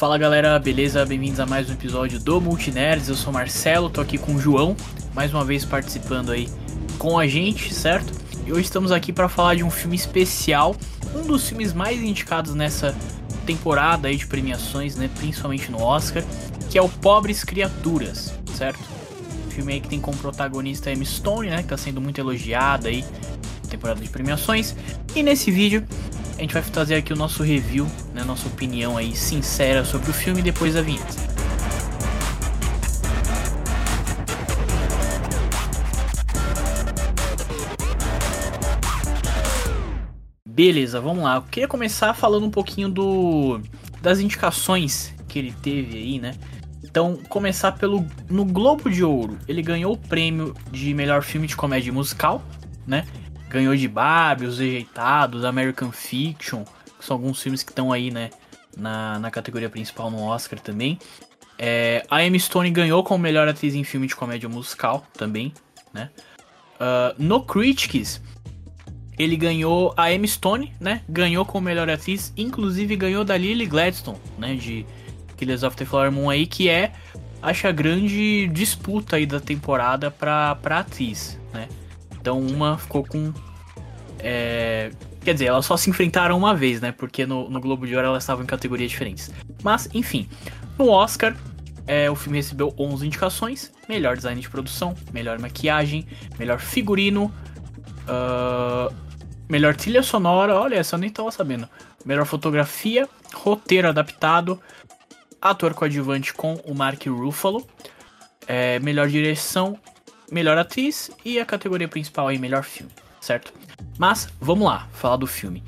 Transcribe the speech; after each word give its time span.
Fala 0.00 0.16
galera, 0.16 0.58
beleza? 0.58 1.04
Bem-vindos 1.04 1.38
a 1.40 1.44
mais 1.44 1.68
um 1.68 1.74
episódio 1.74 2.18
do 2.18 2.40
Multinerds. 2.40 3.10
Eu 3.10 3.14
sou 3.14 3.30
Marcelo, 3.30 3.90
tô 3.90 4.00
aqui 4.00 4.16
com 4.16 4.34
o 4.34 4.40
João, 4.40 4.74
mais 5.14 5.30
uma 5.34 5.44
vez 5.44 5.62
participando 5.66 6.32
aí 6.32 6.48
com 6.98 7.18
a 7.18 7.26
gente, 7.26 7.74
certo? 7.74 8.10
E 8.46 8.50
hoje 8.50 8.62
estamos 8.62 8.92
aqui 8.92 9.12
para 9.12 9.28
falar 9.28 9.56
de 9.56 9.62
um 9.62 9.70
filme 9.70 9.94
especial, 9.94 10.74
um 11.14 11.20
dos 11.20 11.46
filmes 11.46 11.74
mais 11.74 12.00
indicados 12.00 12.54
nessa 12.54 12.96
temporada 13.44 14.08
aí 14.08 14.16
de 14.16 14.26
premiações, 14.26 14.96
né, 14.96 15.10
principalmente 15.18 15.70
no 15.70 15.82
Oscar, 15.82 16.24
que 16.70 16.78
é 16.78 16.82
o 16.82 16.88
Pobres 16.88 17.44
Criaturas, 17.44 18.32
certo? 18.56 18.80
Filme 19.50 19.74
aí 19.74 19.80
que 19.82 19.88
tem 19.88 20.00
como 20.00 20.16
protagonista 20.16 20.90
Emma 20.90 21.04
Stone, 21.04 21.50
né, 21.50 21.58
que 21.58 21.68
tá 21.68 21.76
sendo 21.76 22.00
muito 22.00 22.18
elogiada 22.18 22.88
aí 22.88 23.04
temporada 23.68 24.00
de 24.00 24.08
premiações. 24.08 24.74
E 25.14 25.22
nesse 25.22 25.50
vídeo 25.50 25.86
a 26.40 26.42
gente 26.42 26.54
vai 26.54 26.62
trazer 26.62 26.94
aqui 26.94 27.12
o 27.12 27.16
nosso 27.16 27.42
review, 27.42 27.86
né, 28.14 28.24
nossa 28.24 28.48
opinião 28.48 28.96
aí 28.96 29.14
sincera 29.14 29.84
sobre 29.84 30.08
o 30.10 30.14
filme 30.14 30.40
depois 30.40 30.72
da 30.72 30.80
vinheta. 30.80 31.04
Beleza, 40.48 40.98
vamos 40.98 41.24
lá. 41.24 41.36
Eu 41.36 41.42
queria 41.42 41.68
começar 41.68 42.14
falando 42.14 42.46
um 42.46 42.50
pouquinho 42.50 42.88
do 42.88 43.60
das 44.00 44.18
indicações 44.18 45.14
que 45.28 45.38
ele 45.38 45.52
teve 45.62 45.98
aí, 45.98 46.18
né? 46.18 46.32
Então, 46.82 47.18
começar 47.28 47.72
pelo 47.72 48.06
no 48.30 48.46
Globo 48.46 48.90
de 48.90 49.04
Ouro. 49.04 49.38
Ele 49.46 49.60
ganhou 49.60 49.92
o 49.92 49.98
prêmio 49.98 50.54
de 50.72 50.94
melhor 50.94 51.22
filme 51.22 51.46
de 51.46 51.54
comédia 51.54 51.92
musical, 51.92 52.42
né? 52.86 53.04
Ganhou 53.50 53.74
de 53.74 53.88
Barbie, 53.88 54.46
Os 54.46 54.60
Rejeitados, 54.60 55.44
American 55.44 55.90
Fiction, 55.90 56.64
que 56.98 57.04
são 57.04 57.16
alguns 57.16 57.42
filmes 57.42 57.64
que 57.64 57.72
estão 57.72 57.92
aí, 57.92 58.10
né? 58.10 58.30
Na, 58.76 59.18
na 59.18 59.30
categoria 59.32 59.68
principal 59.68 60.10
no 60.10 60.22
Oscar 60.22 60.60
também. 60.60 60.96
É, 61.58 62.06
a 62.08 62.24
Emma 62.24 62.38
Stone 62.38 62.70
ganhou 62.70 63.02
como 63.02 63.18
melhor 63.18 63.48
atriz 63.48 63.74
em 63.74 63.82
filme 63.82 64.06
de 64.06 64.14
comédia 64.14 64.48
musical 64.48 65.04
também, 65.12 65.52
né? 65.92 66.08
Uh, 66.76 67.14
no 67.18 67.42
Critics, 67.42 68.22
ele 69.18 69.36
ganhou 69.36 69.92
a 69.96 70.12
Emma 70.12 70.26
Stone, 70.26 70.72
né? 70.80 71.02
Ganhou 71.08 71.44
como 71.44 71.66
melhor 71.66 71.90
atriz, 71.90 72.32
inclusive 72.36 72.94
ganhou 72.96 73.24
da 73.24 73.36
Lily 73.36 73.66
Gladstone, 73.66 74.16
né? 74.38 74.54
De 74.54 74.86
Killers 75.36 75.64
of 75.64 75.76
the 75.76 75.84
Flower 75.84 76.12
Moon 76.12 76.30
aí, 76.30 76.46
que 76.46 76.68
é, 76.68 76.92
acho, 77.42 77.66
a 77.66 77.72
grande 77.72 78.46
disputa 78.46 79.16
aí 79.16 79.26
da 79.26 79.40
temporada 79.40 80.10
pra, 80.10 80.54
pra 80.54 80.78
atriz, 80.78 81.38
né? 81.52 81.68
Então 82.20 82.38
uma 82.38 82.78
ficou 82.78 83.04
com. 83.04 83.32
É... 84.18 84.90
Quer 85.22 85.34
dizer, 85.34 85.46
elas 85.46 85.66
só 85.66 85.76
se 85.76 85.90
enfrentaram 85.90 86.36
uma 86.36 86.54
vez, 86.54 86.80
né? 86.80 86.92
Porque 86.92 87.26
no, 87.26 87.50
no 87.50 87.60
Globo 87.60 87.86
de 87.86 87.94
Ouro 87.94 88.08
elas 88.08 88.22
estavam 88.22 88.42
em 88.42 88.46
categorias 88.46 88.90
diferentes. 88.90 89.30
Mas, 89.62 89.88
enfim, 89.92 90.28
no 90.78 90.88
Oscar, 90.88 91.36
é, 91.86 92.10
o 92.10 92.14
filme 92.14 92.38
recebeu 92.38 92.74
11 92.78 93.06
indicações: 93.06 93.72
melhor 93.88 94.16
design 94.16 94.40
de 94.40 94.48
produção, 94.48 94.94
melhor 95.12 95.38
maquiagem, 95.38 96.06
melhor 96.38 96.58
figurino, 96.58 97.32
uh, 98.06 98.94
melhor 99.48 99.74
trilha 99.74 100.02
sonora. 100.02 100.54
Olha, 100.54 100.76
essa 100.76 100.96
eu 100.96 101.00
nem 101.00 101.10
tava 101.10 101.30
sabendo. 101.30 101.68
Melhor 102.04 102.24
fotografia, 102.24 103.08
roteiro 103.34 103.88
adaptado, 103.88 104.60
ator 105.40 105.74
coadjuvante 105.74 106.32
com 106.32 106.54
o 106.64 106.74
Mark 106.74 107.04
Ruffalo, 107.06 107.66
é, 108.46 108.78
melhor 108.78 109.08
direção, 109.08 109.78
melhor 110.30 110.56
atriz 110.58 111.10
e 111.24 111.38
a 111.38 111.44
categoria 111.44 111.88
principal 111.88 112.28
aí, 112.28 112.38
melhor 112.38 112.62
filme, 112.62 112.90
certo? 113.20 113.52
Mas 113.98 114.28
vamos 114.40 114.66
lá, 114.66 114.88
falar 114.92 115.16
do 115.16 115.26
filme. 115.26 115.62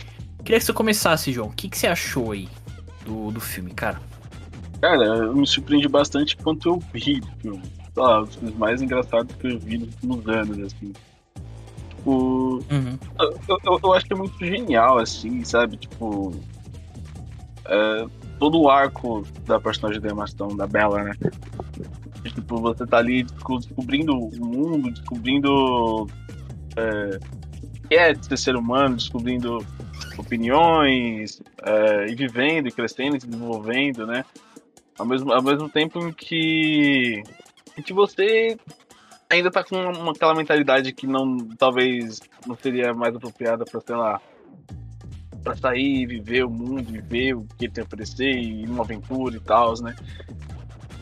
Queria 0.44 0.58
que 0.58 0.64
você 0.64 0.72
começasse, 0.72 1.32
João. 1.32 1.48
O 1.48 1.52
que, 1.52 1.68
que 1.68 1.78
você 1.78 1.86
achou 1.86 2.32
aí 2.32 2.48
do, 3.04 3.30
do 3.30 3.40
filme, 3.40 3.72
cara? 3.72 4.00
Cara, 4.80 5.04
eu 5.04 5.36
me 5.36 5.46
surpreendi 5.46 5.88
bastante 5.88 6.36
quanto 6.36 6.68
eu 6.68 6.78
vi 6.92 7.20
do 7.20 7.28
filme. 7.40 7.62
Sei 7.62 8.02
lá, 8.02 8.22
os 8.22 8.34
filmes 8.34 8.56
mais 8.56 8.82
engraçados 8.82 9.34
que 9.36 9.46
eu 9.46 9.58
vi 9.58 9.78
nos 9.78 9.88
últimos 9.94 10.28
anos, 10.28 10.58
assim. 10.58 10.92
Tipo. 11.90 12.10
Uhum. 12.70 12.98
Eu, 13.20 13.58
eu, 13.64 13.80
eu, 13.84 13.92
acho 13.92 14.06
que 14.06 14.12
é 14.12 14.16
muito 14.16 14.44
genial, 14.44 14.98
assim, 14.98 15.44
sabe? 15.44 15.76
Tipo. 15.76 16.34
É, 17.66 18.06
todo 18.40 18.60
o 18.60 18.68
arco 18.68 19.24
da 19.46 19.60
personagem 19.60 20.00
da 20.00 20.10
Emma 20.10 20.26
Stone, 20.26 20.56
da 20.56 20.66
Bella, 20.66 21.04
né? 21.04 21.12
Tipo, 22.22 22.60
você 22.60 22.86
tá 22.86 22.98
ali 22.98 23.24
descobrindo 23.24 24.12
o 24.12 24.46
mundo, 24.46 24.90
descobrindo 24.90 26.06
é, 26.76 27.18
que 27.88 27.94
é 27.94 28.14
ser 28.14 28.38
ser 28.38 28.56
humano, 28.56 28.96
descobrindo 28.96 29.58
opiniões, 30.16 31.42
é, 31.64 32.06
e 32.06 32.14
vivendo, 32.14 32.68
e 32.68 32.72
crescendo, 32.72 33.16
e 33.16 33.20
se 33.20 33.26
desenvolvendo, 33.26 34.06
né? 34.06 34.24
Ao 34.98 35.06
mesmo, 35.06 35.32
ao 35.32 35.42
mesmo 35.42 35.68
tempo 35.68 35.98
em 36.06 36.12
que, 36.12 37.22
em 37.76 37.82
que 37.82 37.92
você 37.92 38.56
ainda 39.28 39.50
tá 39.50 39.64
com 39.64 39.76
uma, 39.76 40.12
aquela 40.12 40.34
mentalidade 40.34 40.92
que 40.92 41.06
não 41.06 41.38
talvez 41.56 42.20
não 42.46 42.56
seria 42.56 42.92
mais 42.92 43.14
apropriada 43.16 43.64
para 43.64 43.80
sei 43.80 43.96
lá 43.96 44.20
para 45.42 45.56
sair, 45.56 46.06
viver 46.06 46.44
o 46.44 46.50
mundo, 46.50 46.84
viver 46.84 47.34
o 47.34 47.44
que 47.58 47.68
tem 47.68 47.82
a 47.82 47.86
oferecer, 47.86 48.30
e 48.30 48.64
uma 48.64 48.84
aventura 48.84 49.36
e 49.36 49.40
tal, 49.40 49.74
né? 49.82 49.96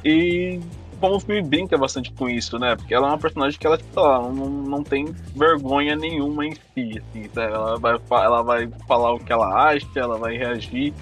E 0.03 0.59
como 1.01 1.17
o 1.17 1.21
filme 1.21 1.43
brinca 1.43 1.77
bastante 1.79 2.13
com 2.13 2.29
isso, 2.29 2.59
né? 2.59 2.77
Porque 2.77 2.95
ela 2.95 3.09
é 3.09 3.11
uma 3.11 3.19
personagem 3.19 3.59
que 3.59 3.67
ela, 3.67 3.79
tipo, 3.79 3.99
ela 3.99 4.31
não, 4.31 4.49
não 4.49 4.85
tem 4.85 5.07
vergonha 5.35 5.97
nenhuma 5.97 6.47
em 6.47 6.53
si, 6.53 6.99
assim, 6.99 7.29
tá? 7.29 7.43
ela, 7.43 7.79
vai, 7.79 7.99
ela 8.11 8.43
vai 8.43 8.69
falar 8.87 9.15
o 9.15 9.19
que 9.19 9.33
ela 9.33 9.71
acha, 9.71 9.89
ela 9.97 10.19
vai 10.19 10.37
reagir 10.37 10.93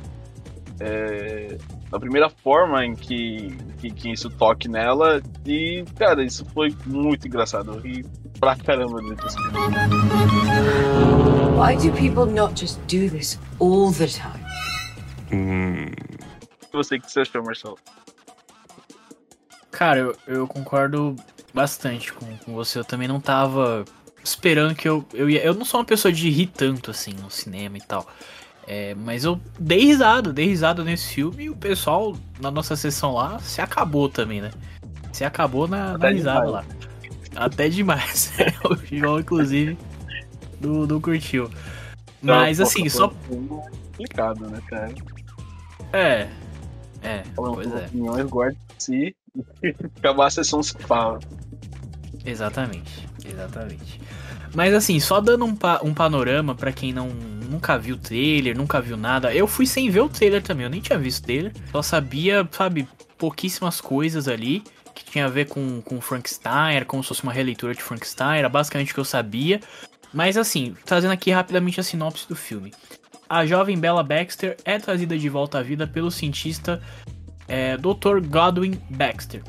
é, 0.80 1.58
da 1.90 1.98
primeira 1.98 2.28
forma 2.28 2.84
em 2.84 2.94
que, 2.94 3.56
que, 3.78 3.90
que, 3.90 4.12
isso 4.12 4.30
toque 4.30 4.68
nela. 4.68 5.20
E, 5.44 5.84
cara, 5.96 6.22
isso 6.22 6.44
foi 6.46 6.74
muito 6.86 7.26
engraçado. 7.26 7.72
Eu 7.72 7.80
ri 7.80 8.04
pra 8.38 8.54
caramba 8.56 9.00
desse 9.02 9.36
filme. 9.36 9.58
Why 11.56 11.76
do 11.76 11.92
people 11.92 12.26
not 12.26 12.58
just 12.58 12.78
do 12.82 13.10
this 13.10 13.38
all 13.58 13.92
the 13.92 14.06
time? 14.06 14.44
Hum. 15.32 15.90
Você 16.72 16.98
que 16.98 17.10
você 17.10 17.20
achou, 17.20 17.42
Marcelo? 17.42 17.76
Cara, 19.78 20.00
eu, 20.00 20.16
eu 20.26 20.48
concordo 20.48 21.14
bastante 21.54 22.12
com, 22.12 22.26
com 22.38 22.52
você. 22.52 22.80
Eu 22.80 22.84
também 22.84 23.06
não 23.06 23.20
tava 23.20 23.84
esperando 24.24 24.74
que 24.74 24.88
eu, 24.88 25.06
eu 25.14 25.30
ia. 25.30 25.40
Eu 25.40 25.54
não 25.54 25.64
sou 25.64 25.78
uma 25.78 25.86
pessoa 25.86 26.10
de 26.10 26.28
rir 26.28 26.48
tanto 26.48 26.90
assim 26.90 27.12
no 27.12 27.30
cinema 27.30 27.78
e 27.78 27.80
tal. 27.80 28.04
É, 28.66 28.96
mas 28.96 29.22
eu 29.22 29.40
dei 29.56 29.84
risada, 29.84 30.32
dei 30.32 30.46
risada 30.46 30.82
nesse 30.82 31.14
filme 31.14 31.44
e 31.44 31.50
o 31.50 31.54
pessoal 31.54 32.16
na 32.40 32.50
nossa 32.50 32.74
sessão 32.74 33.14
lá 33.14 33.38
se 33.38 33.60
acabou 33.60 34.08
também, 34.08 34.40
né? 34.40 34.50
Se 35.12 35.24
acabou 35.24 35.68
na, 35.68 35.96
na 35.96 36.08
risada 36.08 36.46
demais. 36.46 36.66
lá. 36.66 37.44
Até 37.44 37.68
demais. 37.68 38.32
o 38.68 38.74
João, 38.84 39.20
inclusive, 39.20 39.78
do, 40.60 40.88
do 40.88 41.00
curtiu. 41.00 41.48
Mas 42.20 42.60
assim, 42.60 42.88
só. 42.88 43.12
Complicado, 43.28 44.44
né, 44.50 44.60
cara? 44.66 44.92
É. 45.92 46.28
É, 47.00 47.22
pois 47.36 47.72
é. 47.72 47.86
Opiniões 47.86 48.26
guarde 48.26 48.58
si 48.76 48.94
e 48.94 49.17
acabar 49.98 50.26
a 50.26 50.30
sessão 50.30 50.62
se 50.62 50.74
fala. 50.78 51.18
Exatamente, 52.24 53.08
exatamente. 53.24 54.00
Mas 54.54 54.74
assim, 54.74 54.98
só 55.00 55.20
dando 55.20 55.44
um, 55.44 55.54
pa 55.54 55.80
um 55.82 55.92
panorama 55.94 56.54
para 56.54 56.72
quem 56.72 56.92
não 56.92 57.08
nunca 57.08 57.78
viu 57.78 57.96
o 57.96 57.98
trailer, 57.98 58.56
nunca 58.56 58.80
viu 58.80 58.96
nada. 58.96 59.34
Eu 59.34 59.46
fui 59.46 59.66
sem 59.66 59.90
ver 59.90 60.00
o 60.00 60.08
trailer 60.08 60.42
também, 60.42 60.64
eu 60.64 60.70
nem 60.70 60.80
tinha 60.80 60.98
visto 60.98 61.22
o 61.22 61.26
trailer. 61.26 61.52
Só 61.72 61.82
sabia, 61.82 62.46
sabe, 62.52 62.86
pouquíssimas 63.16 63.80
coisas 63.80 64.28
ali 64.28 64.62
que 64.94 65.04
tinha 65.04 65.26
a 65.26 65.28
ver 65.28 65.46
com, 65.46 65.80
com 65.80 66.00
Frankenstein, 66.00 66.74
era 66.74 66.84
como 66.84 67.02
se 67.02 67.08
fosse 67.08 67.22
uma 67.22 67.32
releitura 67.32 67.74
de 67.74 67.82
Frankenstein, 67.82 68.38
era 68.38 68.48
basicamente 68.48 68.90
o 68.90 68.94
que 68.94 69.00
eu 69.00 69.04
sabia. 69.04 69.60
Mas 70.12 70.36
assim, 70.36 70.74
trazendo 70.84 71.12
aqui 71.12 71.30
rapidamente 71.30 71.80
a 71.80 71.82
sinopse 71.82 72.28
do 72.28 72.34
filme. 72.34 72.72
A 73.28 73.44
jovem 73.44 73.78
Bella 73.78 74.02
Baxter 74.02 74.56
é 74.64 74.78
trazida 74.78 75.16
de 75.18 75.28
volta 75.28 75.58
à 75.58 75.62
vida 75.62 75.86
pelo 75.86 76.10
cientista 76.10 76.82
é, 77.48 77.76
Dr. 77.76 78.20
Godwin 78.28 78.78
Baxter. 78.90 79.42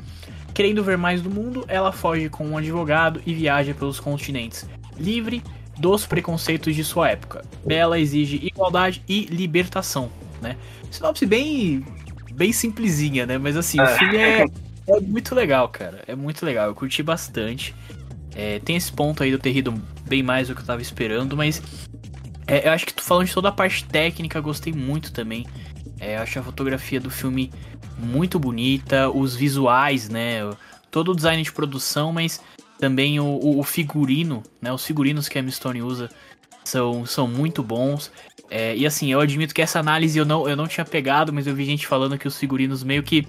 Querendo 0.52 0.82
ver 0.82 0.98
mais 0.98 1.22
do 1.22 1.30
mundo, 1.30 1.64
ela 1.68 1.92
foge 1.92 2.28
com 2.28 2.46
um 2.48 2.56
advogado 2.56 3.20
e 3.24 3.32
viaja 3.32 3.72
pelos 3.72 4.00
continentes, 4.00 4.68
livre 4.98 5.42
dos 5.78 6.06
preconceitos 6.06 6.74
de 6.74 6.82
sua 6.82 7.10
época. 7.10 7.44
Bella 7.64 7.98
exige 7.98 8.36
igualdade 8.42 9.02
e 9.08 9.26
libertação, 9.26 10.10
né? 10.42 10.56
Sinopse 10.90 11.24
bem 11.24 11.84
bem 12.32 12.52
simplesinha, 12.52 13.26
né? 13.26 13.38
Mas 13.38 13.56
assim, 13.56 13.78
o 13.78 13.84
é. 13.84 13.98
filme 13.98 14.16
é, 14.16 14.44
é 14.88 15.00
muito 15.00 15.34
legal, 15.34 15.68
cara. 15.68 16.02
É 16.06 16.14
muito 16.14 16.44
legal. 16.44 16.68
Eu 16.68 16.74
curti 16.74 17.02
bastante. 17.02 17.74
É, 18.34 18.58
tem 18.60 18.76
esse 18.76 18.92
ponto 18.92 19.22
aí 19.22 19.30
de 19.30 19.36
eu 19.36 19.40
ter 19.40 19.50
rido 19.50 19.74
bem 20.06 20.22
mais 20.22 20.48
do 20.48 20.54
que 20.54 20.60
eu 20.60 20.66
tava 20.66 20.82
esperando, 20.82 21.36
mas 21.36 21.62
é, 22.46 22.66
eu 22.66 22.72
acho 22.72 22.86
que 22.86 22.94
tu 22.94 23.02
falando 23.02 23.26
de 23.26 23.34
toda 23.34 23.48
a 23.48 23.52
parte 23.52 23.84
técnica, 23.84 24.40
gostei 24.40 24.72
muito 24.72 25.12
também. 25.12 25.46
É, 26.00 26.16
eu 26.16 26.22
acho 26.22 26.38
a 26.38 26.42
fotografia 26.42 26.98
do 26.98 27.10
filme 27.10 27.52
muito 27.98 28.38
bonita, 28.38 29.10
os 29.10 29.36
visuais, 29.36 30.08
né? 30.08 30.38
Todo 30.90 31.12
o 31.12 31.14
design 31.14 31.42
de 31.42 31.52
produção, 31.52 32.10
mas 32.12 32.40
também 32.78 33.20
o, 33.20 33.58
o, 33.58 33.62
figurino, 33.62 34.42
né? 34.60 34.72
Os 34.72 34.84
figurinos 34.84 35.28
que 35.28 35.38
a 35.38 35.50
Stone 35.50 35.82
usa 35.82 36.08
são, 36.64 37.04
são 37.04 37.28
muito 37.28 37.62
bons. 37.62 38.10
É, 38.50 38.74
e 38.74 38.86
assim, 38.86 39.12
eu 39.12 39.20
admito 39.20 39.54
que 39.54 39.60
essa 39.60 39.78
análise 39.78 40.18
eu 40.18 40.24
não, 40.24 40.48
eu 40.48 40.56
não 40.56 40.66
tinha 40.66 40.84
pegado, 40.84 41.32
mas 41.32 41.46
eu 41.46 41.54
vi 41.54 41.64
gente 41.66 41.86
falando 41.86 42.18
que 42.18 42.26
os 42.26 42.38
figurinos 42.38 42.82
meio 42.82 43.02
que 43.02 43.28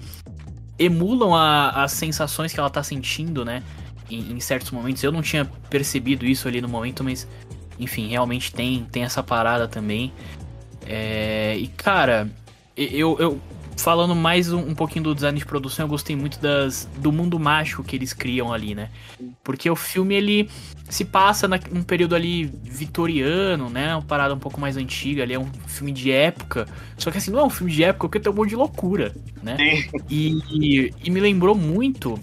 emulam 0.79 1.35
a, 1.35 1.83
as 1.83 1.91
sensações 1.91 2.53
que 2.53 2.59
ela 2.59 2.69
tá 2.69 2.81
sentindo, 2.81 3.43
né? 3.43 3.61
Em, 4.09 4.31
em, 4.31 4.39
certos 4.39 4.71
momentos. 4.71 5.03
Eu 5.03 5.11
não 5.11 5.21
tinha 5.21 5.45
percebido 5.69 6.25
isso 6.25 6.47
ali 6.47 6.61
no 6.61 6.69
momento, 6.69 7.03
mas 7.03 7.27
enfim, 7.77 8.07
realmente 8.07 8.53
tem, 8.53 8.85
tem 8.91 9.03
essa 9.03 9.21
parada 9.21 9.67
também. 9.67 10.13
É, 10.85 11.55
e 11.57 11.67
cara, 11.67 12.29
eu, 12.75 13.17
eu 13.19 13.41
falando 13.77 14.15
mais 14.15 14.51
um, 14.53 14.59
um, 14.59 14.75
pouquinho 14.75 15.05
do 15.05 15.15
design 15.15 15.37
de 15.37 15.45
produção, 15.45 15.85
eu 15.85 15.89
gostei 15.89 16.15
muito 16.15 16.39
das, 16.39 16.87
do 16.97 17.11
mundo 17.11 17.39
mágico 17.39 17.83
que 17.83 17.95
eles 17.95 18.13
criam 18.13 18.53
ali, 18.53 18.75
né? 18.75 18.89
Porque 19.43 19.69
o 19.69 19.75
filme 19.75 20.15
ele 20.15 20.49
se 20.89 21.03
passa 21.03 21.47
num 21.47 21.83
período 21.83 22.15
ali 22.15 22.45
vitoriano, 22.45 23.69
né? 23.69 23.95
Uma 23.95 24.01
parada 24.01 24.33
um 24.33 24.39
pouco 24.39 24.59
mais 24.59 24.77
antiga, 24.77 25.23
ali 25.23 25.33
é 25.33 25.39
um 25.39 25.51
filme 25.67 25.91
de 25.91 26.11
época. 26.11 26.67
Só 26.97 27.09
que 27.09 27.17
assim, 27.17 27.31
não 27.31 27.39
é 27.39 27.43
um 27.43 27.49
filme 27.49 27.71
de 27.71 27.83
época 27.83 28.07
porque 28.07 28.19
tem 28.19 28.31
um 28.31 28.35
monte 28.35 28.49
de 28.49 28.55
loucura, 28.55 29.15
né? 29.41 29.57
E, 30.09 30.39
e, 30.51 30.93
e, 31.03 31.09
me 31.09 31.19
lembrou 31.19 31.55
muito. 31.55 32.19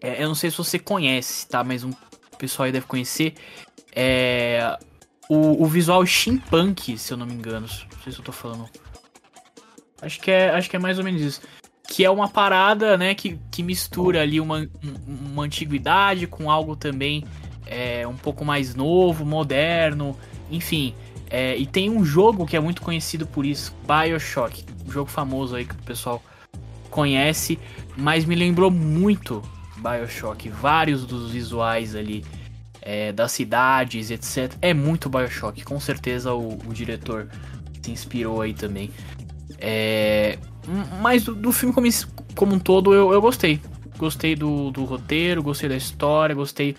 É, 0.00 0.22
eu 0.22 0.28
não 0.28 0.34
sei 0.34 0.50
se 0.50 0.56
você 0.56 0.78
conhece, 0.78 1.46
tá? 1.46 1.62
Mas 1.62 1.84
um 1.84 1.92
pessoal 2.38 2.66
aí 2.66 2.72
deve 2.72 2.86
conhecer. 2.86 3.34
É, 3.94 4.78
o, 5.28 5.64
o 5.64 5.66
visual 5.66 6.04
steampunk, 6.06 6.96
se 6.96 7.12
eu 7.12 7.16
não 7.16 7.26
me 7.26 7.34
engano. 7.34 7.66
Não 7.66 8.02
sei 8.02 8.12
se 8.12 8.18
eu 8.18 8.24
tô 8.24 8.32
falando 8.32 8.68
Acho 10.00 10.20
que 10.20 10.30
é, 10.30 10.50
acho 10.50 10.68
que 10.70 10.76
é 10.76 10.78
mais 10.78 10.98
ou 10.98 11.04
menos 11.04 11.20
isso. 11.20 11.40
Que 11.88 12.04
é 12.04 12.10
uma 12.10 12.28
parada, 12.28 12.96
né, 12.96 13.14
que, 13.14 13.38
que 13.50 13.62
mistura 13.62 14.22
ali 14.22 14.40
uma, 14.40 14.68
uma 15.06 15.44
antiguidade 15.44 16.26
com 16.26 16.50
algo 16.50 16.76
também 16.76 17.24
é, 17.66 18.06
um 18.06 18.16
pouco 18.16 18.44
mais 18.44 18.74
novo, 18.74 19.24
moderno, 19.24 20.16
enfim. 20.50 20.94
É, 21.30 21.56
e 21.56 21.66
tem 21.66 21.90
um 21.90 22.04
jogo 22.04 22.46
que 22.46 22.56
é 22.56 22.60
muito 22.60 22.80
conhecido 22.82 23.26
por 23.26 23.44
isso, 23.44 23.74
Bioshock. 23.86 24.64
Um 24.86 24.90
jogo 24.90 25.10
famoso 25.10 25.56
aí 25.56 25.64
que 25.64 25.74
o 25.74 25.82
pessoal 25.82 26.22
conhece, 26.90 27.58
mas 27.96 28.24
me 28.24 28.34
lembrou 28.34 28.70
muito 28.70 29.42
Bioshock. 29.76 30.48
Vários 30.48 31.04
dos 31.04 31.30
visuais 31.30 31.94
ali, 31.94 32.24
é, 32.80 33.12
das 33.12 33.32
cidades, 33.32 34.10
etc. 34.10 34.54
É 34.62 34.72
muito 34.72 35.10
Bioshock. 35.10 35.62
Com 35.64 35.78
certeza 35.78 36.32
o, 36.32 36.58
o 36.66 36.72
diretor 36.72 37.28
se 37.82 37.90
inspirou 37.90 38.40
aí 38.40 38.54
também. 38.54 38.90
É, 39.58 40.38
mas 41.00 41.24
do, 41.24 41.34
do 41.34 41.52
filme 41.52 41.74
como, 41.74 41.86
como, 42.34 42.54
um 42.54 42.58
todo 42.58 42.94
eu, 42.94 43.12
eu 43.12 43.20
gostei. 43.20 43.60
Gostei 43.96 44.36
do, 44.36 44.70
do, 44.70 44.84
roteiro, 44.84 45.42
gostei 45.42 45.68
da 45.68 45.76
história, 45.76 46.34
gostei 46.34 46.76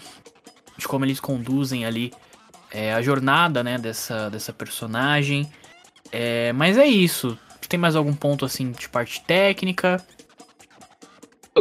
de 0.77 0.87
como 0.87 1.03
eles 1.03 1.19
conduzem 1.19 1.85
ali 1.85 2.13
é, 2.71 2.93
a 2.93 3.01
jornada 3.01 3.61
né, 3.61 3.77
dessa, 3.77 4.29
dessa 4.29 4.53
personagem. 4.53 5.49
É, 6.11 6.53
mas 6.53 6.77
é 6.77 6.85
isso. 6.85 7.37
Tem 7.67 7.79
mais 7.79 7.95
algum 7.95 8.15
ponto 8.15 8.45
assim 8.45 8.71
de 8.71 8.89
parte 8.89 9.21
técnica? 9.21 10.03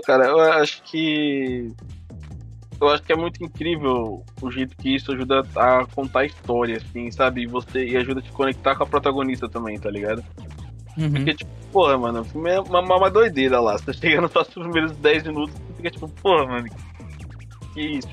Cara, 0.04 0.26
eu 0.26 0.40
acho 0.40 0.82
que. 0.84 1.70
Eu 2.80 2.88
acho 2.88 3.02
que 3.02 3.12
é 3.12 3.16
muito 3.16 3.44
incrível 3.44 4.24
o 4.40 4.50
jeito 4.50 4.76
que 4.76 4.94
isso 4.94 5.12
ajuda 5.12 5.42
a 5.56 5.84
contar 5.86 6.20
a 6.20 6.26
história, 6.26 6.76
assim, 6.76 7.10
sabe? 7.10 7.42
E, 7.42 7.46
você, 7.46 7.84
e 7.84 7.96
ajuda 7.96 8.20
a 8.20 8.22
te 8.22 8.30
conectar 8.30 8.76
com 8.76 8.84
a 8.84 8.86
protagonista 8.86 9.48
também, 9.48 9.78
tá 9.78 9.90
ligado? 9.90 10.24
Uhum. 10.98 11.12
Porque, 11.12 11.34
tipo, 11.34 11.50
porra, 11.72 11.96
mano, 11.96 12.20
o 12.20 12.24
filme 12.24 12.50
é 12.50 12.60
uma, 12.60 12.80
uma 12.80 13.10
doideira 13.10 13.60
lá. 13.60 13.78
Você 13.78 13.92
chega 13.92 14.20
nos 14.20 14.32
primeiros 14.48 14.92
10 14.96 15.24
minutos 15.28 15.54
e 15.70 15.76
fica 15.76 15.90
tipo, 15.90 16.08
porra, 16.08 16.46
mano, 16.46 16.68
que 17.72 17.80
isso? 17.80 18.08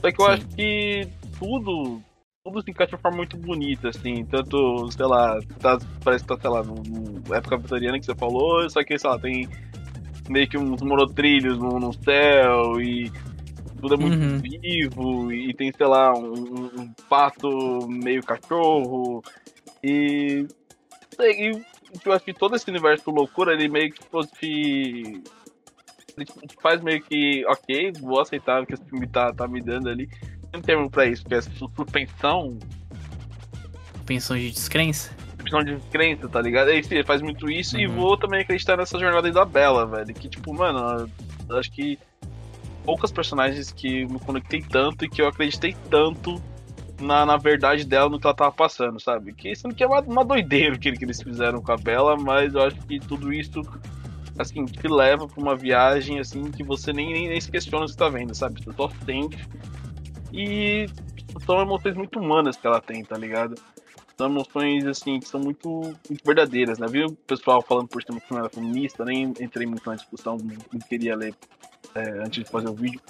Só 0.00 0.10
que 0.10 0.20
eu 0.20 0.26
Sim. 0.26 0.32
acho 0.32 0.46
que 0.48 1.08
tudo, 1.38 2.00
tudo 2.44 2.62
se 2.62 2.70
encaixa 2.70 2.96
de 2.96 3.02
forma 3.02 3.18
muito 3.18 3.36
bonita, 3.36 3.88
assim. 3.88 4.24
Tanto, 4.24 4.90
sei 4.92 5.06
lá, 5.06 5.38
tá, 5.58 5.78
parece 6.04 6.24
que 6.24 6.28
tá, 6.28 6.40
sei 6.40 6.50
lá, 6.50 6.62
na 7.28 7.36
época 7.36 7.56
vitoriana 7.58 7.98
que 7.98 8.06
você 8.06 8.14
falou, 8.14 8.68
só 8.70 8.82
que, 8.84 8.98
sei 8.98 9.10
lá, 9.10 9.18
tem 9.18 9.48
meio 10.28 10.48
que 10.48 10.56
uns 10.56 10.80
monotrilhos 10.80 11.58
no, 11.58 11.80
no 11.80 11.92
céu 11.92 12.80
e 12.80 13.10
tudo 13.80 13.94
é 13.94 13.96
muito 13.96 14.22
uhum. 14.22 14.38
vivo 14.38 15.32
e 15.32 15.52
tem, 15.54 15.72
sei 15.72 15.86
lá, 15.86 16.12
um, 16.14 16.70
um 16.78 16.92
pato 17.08 17.88
meio 17.88 18.22
cachorro 18.22 19.22
e, 19.82 20.46
e 21.18 21.62
eu 22.04 22.12
acho 22.12 22.24
que 22.24 22.32
todo 22.32 22.56
esse 22.56 22.68
universo 22.68 23.10
loucura, 23.10 23.52
ele 23.52 23.68
meio 23.68 23.92
que 23.92 24.02
fosse. 24.04 25.22
Ele 26.16 26.26
faz 26.60 26.80
meio 26.80 27.02
que, 27.02 27.44
ok, 27.46 27.92
vou 28.00 28.20
aceitar 28.20 28.62
o 28.62 28.66
que 28.66 28.74
esse 28.74 28.84
filme 28.84 29.06
tá, 29.06 29.32
tá 29.32 29.46
me 29.46 29.60
dando 29.60 29.88
ali. 29.88 30.06
Tem 30.06 30.60
um 30.60 30.62
termo 30.62 30.90
pra 30.90 31.06
isso, 31.06 31.24
que 31.24 31.34
é 31.34 31.40
suspensão. 31.40 32.58
Suspensão 33.94 34.36
de 34.36 34.50
descrença? 34.50 35.14
Suspensão 35.28 35.62
de 35.62 35.76
descrença, 35.76 36.28
tá 36.28 36.40
ligado? 36.40 36.68
Aí 36.68 36.82
sim, 36.82 36.96
ele 36.96 37.04
faz 37.04 37.22
muito 37.22 37.50
isso 37.50 37.76
uhum. 37.76 37.82
e 37.82 37.86
vou 37.86 38.16
também 38.16 38.40
acreditar 38.40 38.76
nessa 38.76 38.98
jornada 38.98 39.26
aí 39.26 39.32
da 39.32 39.44
Bela, 39.44 39.86
velho. 39.86 40.12
Que, 40.12 40.28
tipo, 40.28 40.52
mano, 40.52 41.08
acho 41.50 41.70
que 41.70 41.98
poucas 42.84 43.12
personagens 43.12 43.70
que 43.70 44.04
me 44.06 44.18
conectei 44.18 44.62
tanto 44.62 45.04
e 45.04 45.08
que 45.08 45.22
eu 45.22 45.28
acreditei 45.28 45.76
tanto 45.88 46.42
na, 47.00 47.24
na 47.26 47.36
verdade 47.36 47.84
dela 47.84 48.08
no 48.08 48.18
que 48.18 48.26
ela 48.26 48.34
tava 48.34 48.52
passando, 48.52 49.00
sabe? 49.00 49.32
Que 49.32 49.52
não 49.64 49.70
que 49.72 49.82
é 49.82 49.86
uma, 49.86 50.00
uma 50.00 50.24
doideira 50.24 50.78
que, 50.78 50.92
que 50.92 51.04
eles 51.04 51.22
fizeram 51.22 51.60
com 51.60 51.72
a 51.72 51.76
Bela, 51.76 52.16
mas 52.16 52.54
eu 52.54 52.62
acho 52.62 52.76
que 52.86 53.00
tudo 53.00 53.32
isso 53.32 53.62
assim, 54.38 54.64
te 54.64 54.88
leva 54.88 55.26
pra 55.26 55.40
uma 55.40 55.56
viagem 55.56 56.18
assim 56.18 56.50
que 56.50 56.62
você 56.62 56.92
nem, 56.92 57.12
nem, 57.12 57.28
nem 57.28 57.40
se 57.40 57.50
questiona 57.50 57.86
que 57.86 57.96
tá 57.96 58.08
vendo, 58.08 58.34
sabe? 58.34 58.62
Você 58.62 58.72
só 58.72 58.90
sente. 59.04 59.48
E 60.32 60.86
são 61.44 61.60
emoções 61.60 61.94
muito 61.94 62.18
humanas 62.18 62.56
que 62.56 62.66
ela 62.66 62.80
tem, 62.80 63.04
tá 63.04 63.16
ligado? 63.16 63.54
São 64.16 64.28
emoções 64.28 64.86
assim 64.86 65.18
que 65.18 65.28
são 65.28 65.40
muito, 65.40 65.68
muito 66.08 66.24
verdadeiras, 66.24 66.78
né? 66.78 66.86
Viu 66.86 67.06
o 67.06 67.16
pessoal 67.16 67.62
falando 67.62 67.88
por 67.88 68.02
cima 68.02 68.20
que 68.20 68.30
não 68.30 68.40
era 68.40 68.48
feminista, 68.48 69.04
nem 69.04 69.24
entrei 69.40 69.66
muito 69.66 69.88
na 69.88 69.96
discussão, 69.96 70.36
não 70.38 70.80
queria 70.80 71.16
ler 71.16 71.34
é, 71.94 72.20
antes 72.20 72.44
de 72.44 72.50
fazer 72.50 72.68
o 72.68 72.74
vídeo. 72.74 73.00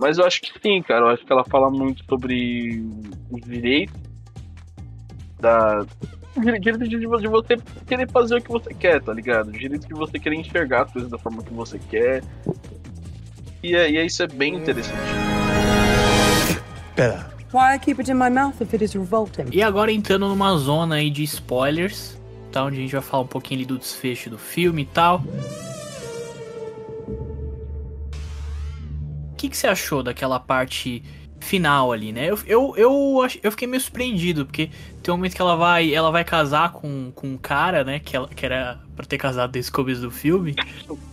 Mas 0.00 0.16
eu 0.16 0.24
acho 0.24 0.40
que 0.40 0.50
sim, 0.60 0.82
cara. 0.82 1.02
Eu 1.02 1.08
acho 1.08 1.24
que 1.24 1.32
ela 1.32 1.44
fala 1.44 1.70
muito 1.70 2.02
sobre 2.06 2.82
os 3.30 3.40
direitos 3.42 3.94
da. 5.38 5.84
Direito 6.38 6.78
de, 6.78 6.98
de 6.98 7.06
você 7.06 7.56
querer 7.86 8.08
fazer 8.10 8.36
o 8.36 8.40
que 8.40 8.50
você 8.50 8.72
quer, 8.72 9.02
tá 9.02 9.12
ligado? 9.12 9.48
O 9.48 9.52
direito 9.52 9.86
de 9.86 9.94
você 9.94 10.18
querer 10.18 10.36
enxergar 10.36 10.82
as 10.84 10.92
coisas 10.92 11.10
da 11.10 11.18
forma 11.18 11.42
que 11.42 11.52
você 11.52 11.78
quer. 11.78 12.22
E, 13.62 13.74
é, 13.74 13.90
e 13.90 13.98
é, 13.98 14.06
isso 14.06 14.22
é 14.22 14.26
bem 14.26 14.54
interessante. 14.54 14.96
Pera. 16.96 17.28
Why 17.52 17.74
I 17.74 17.78
keep 17.78 18.00
it 18.00 18.10
in 18.10 18.14
my 18.14 18.30
mouth 18.30 18.60
if 18.60 18.72
it 18.72 18.82
is 18.82 18.94
revolting? 18.94 19.46
E 19.52 19.60
agora 19.60 19.92
entrando 19.92 20.28
numa 20.28 20.56
zona 20.56 20.94
aí 20.94 21.10
de 21.10 21.24
spoilers, 21.24 22.16
tá? 22.52 22.64
Onde 22.64 22.78
a 22.78 22.80
gente 22.80 22.92
vai 22.92 23.02
falar 23.02 23.24
um 23.24 23.26
pouquinho 23.26 23.58
ali 23.58 23.66
do 23.66 23.76
desfecho 23.76 24.30
do 24.30 24.38
filme 24.38 24.82
e 24.82 24.86
tal. 24.86 25.22
Que, 29.40 29.48
que 29.48 29.56
você 29.56 29.66
achou 29.66 30.02
daquela 30.02 30.38
parte 30.38 31.02
final 31.40 31.92
ali, 31.92 32.12
né? 32.12 32.26
Eu, 32.26 32.38
eu, 32.46 32.74
eu, 32.76 33.26
eu 33.42 33.50
fiquei 33.50 33.66
meio 33.66 33.80
surpreendido, 33.80 34.44
porque 34.44 34.70
tem 35.02 35.14
um 35.14 35.16
momento 35.16 35.34
que 35.34 35.40
ela 35.40 35.56
vai, 35.56 35.94
ela 35.94 36.10
vai 36.10 36.22
casar 36.22 36.72
com, 36.72 37.10
com 37.12 37.28
um 37.28 37.38
cara, 37.38 37.82
né? 37.82 37.98
Que, 37.98 38.14
ela, 38.14 38.28
que 38.28 38.44
era 38.44 38.78
pra 38.94 39.06
ter 39.06 39.16
casado 39.16 39.50
desde 39.50 39.70
o 39.70 39.74
começo 39.74 40.02
do 40.02 40.10
filme. 40.10 40.54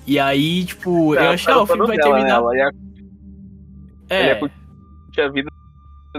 E 0.06 0.20
aí, 0.20 0.66
tipo, 0.66 1.16
eu 1.16 1.30
achei, 1.30 1.54
ah, 1.54 1.62
o 1.62 1.66
filme 1.66 1.88
vai 1.88 1.98
terminar. 1.98 2.42
Né? 2.42 2.58
Ia... 2.58 2.72
É. 4.10 4.40
Tinha 5.14 5.32
vida 5.32 5.50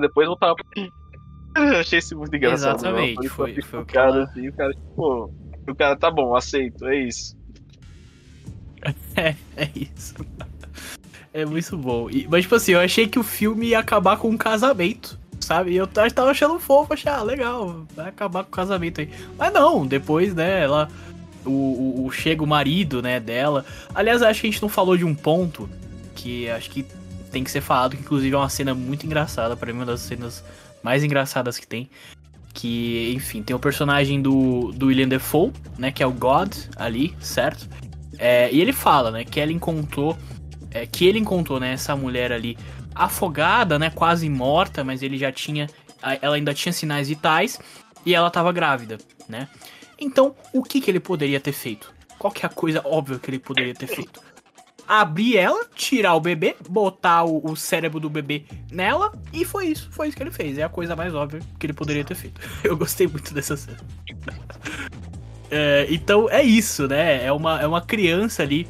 depois 0.00 0.27
voltava. 0.27 0.57
Eu 1.57 1.81
achei 1.81 1.99
isso 1.99 2.17
muito 2.17 2.35
engraçado. 2.37 2.77
Exatamente, 2.77 3.29
foi, 3.29 3.53
foi, 3.55 3.62
foi 3.62 3.81
o 3.81 3.87
cara 3.87 4.11
ela... 4.11 4.25
assim, 4.25 4.49
o 4.49 4.53
cara, 4.53 4.73
tipo, 4.73 5.35
o 5.69 5.75
cara 5.75 5.97
tá 5.97 6.09
bom, 6.09 6.37
aceito, 6.37 6.87
é 6.87 6.97
isso. 6.97 7.37
é, 9.17 9.35
é 9.57 9.71
isso. 9.75 10.15
É 11.32 11.44
muito 11.44 11.76
bom. 11.76 12.08
E, 12.11 12.26
mas, 12.30 12.42
tipo 12.42 12.54
assim, 12.54 12.73
eu 12.73 12.80
achei 12.80 13.06
que 13.06 13.18
o 13.18 13.23
filme 13.23 13.68
ia 13.68 13.78
acabar 13.78 14.16
com 14.16 14.28
um 14.28 14.37
casamento, 14.37 15.18
sabe? 15.40 15.73
E 15.73 15.76
eu 15.76 15.87
tava 15.87 16.30
achando 16.30 16.58
fofo, 16.58 16.94
achar 16.94 17.18
ah, 17.18 17.23
legal, 17.23 17.87
vai 17.94 18.08
acabar 18.08 18.44
com 18.44 18.50
o 18.50 18.52
casamento 18.52 19.00
aí. 19.00 19.11
Mas 19.37 19.52
não, 19.52 19.87
depois, 19.87 20.35
né, 20.35 20.62
ela. 20.62 20.88
O, 21.44 21.50
o, 21.50 22.06
o, 22.06 22.11
chega 22.11 22.42
o 22.42 22.47
marido, 22.47 23.00
né, 23.00 23.18
dela. 23.18 23.64
Aliás, 23.94 24.23
acho 24.23 24.40
que 24.40 24.49
a 24.49 24.50
gente 24.50 24.61
não 24.61 24.68
falou 24.68 24.97
de 24.97 25.04
um 25.04 25.14
ponto 25.14 25.68
que 26.14 26.50
acho 26.50 26.68
que 26.68 26.85
tem 27.30 27.44
que 27.44 27.50
ser 27.50 27.61
falado, 27.61 27.97
que 27.97 28.02
inclusive 28.02 28.35
é 28.35 28.38
uma 28.38 28.49
cena 28.49 28.75
muito 28.75 29.06
engraçada, 29.06 29.56
para 29.56 29.73
mim, 29.73 29.78
uma 29.78 29.87
das 29.87 30.00
cenas 30.00 30.44
mais 30.82 31.04
engraçadas 31.04 31.58
que 31.58 31.66
tem. 31.66 31.88
Que, 32.52 33.12
enfim, 33.14 33.42
tem 33.42 33.54
o 33.54 33.58
personagem 33.58 34.20
do, 34.20 34.73
do 34.73 34.87
William 34.87 35.08
Defoe, 35.08 35.52
né, 35.78 35.92
que 35.92 36.02
é 36.02 36.06
o 36.06 36.12
God 36.12 36.52
ali, 36.76 37.14
certo? 37.20 37.68
É, 38.18 38.52
e 38.52 38.61
ele 38.61 38.73
fala, 38.73 39.11
né, 39.11 39.25
que 39.25 39.38
ela 39.38 39.52
encontrou 39.52 40.18
é, 40.71 40.87
que 40.87 41.07
ele 41.07 41.19
encontrou, 41.19 41.59
né, 41.59 41.73
essa 41.73 41.95
mulher 41.97 42.33
ali 42.33 42.57
afogada, 42.95 43.79
né, 43.79 43.91
quase 43.91 44.29
morta, 44.29 44.83
mas 44.83 45.03
ele 45.03 45.17
já 45.17 45.31
tinha, 45.33 45.69
ela 46.21 46.37
ainda 46.37 46.53
tinha 46.53 46.73
sinais 46.73 47.09
vitais 47.09 47.59
e 48.05 48.15
ela 48.15 48.29
estava 48.29 48.53
grávida, 48.53 48.99
né? 49.29 49.49
Então, 50.01 50.35
o 50.53 50.63
que 50.63 50.81
que 50.81 50.91
ele 50.91 51.01
poderia 51.01 51.41
ter 51.41 51.53
feito? 51.53 51.93
Qual 52.19 52.33
que 52.33 52.45
é 52.45 52.47
a 52.47 52.53
coisa 52.53 52.81
óbvia 52.85 53.19
que 53.19 53.31
ele 53.31 53.39
poderia 53.39 53.75
ter 53.75 53.87
feito? 53.87 54.21
abrir 54.89 55.37
ela, 55.37 55.67
tirar 55.75 56.15
o 56.15 56.21
bebê, 56.21 56.57
botar 56.67 57.23
o, 57.25 57.45
o, 57.45 57.55
cérebro 57.55 58.01
do 58.01 58.09
bebê 58.09 58.45
nela, 58.73 59.13
e 59.35 59.45
foi 59.45 59.67
isso. 59.67 59.89
Foi 59.93 60.09
isso 60.09 60.17
que 60.17 60.23
ele 60.23 60.31
fez. 60.31 60.57
É 60.57 60.63
a 60.63 60.69
coisa 60.69 60.97
mais 60.97 61.15
óbvia 61.15 61.41
que 61.59 61.67
ele 61.67 61.75
poderia 61.75 62.03
ter 62.03 62.15
feito. 62.15 62.41
Eu 62.65 62.75
gostei 62.75 63.07
muito 63.07 63.35
dessa 63.35 63.55
cena. 63.55 63.77
é, 65.51 65.87
então 65.91 66.31
é 66.31 66.43
isso, 66.43 66.89
né? 66.89 67.23
É 67.23 67.31
uma, 67.31 67.61
é 67.61 67.67
uma 67.67 67.83
criança 67.83 68.43
ali, 68.43 68.67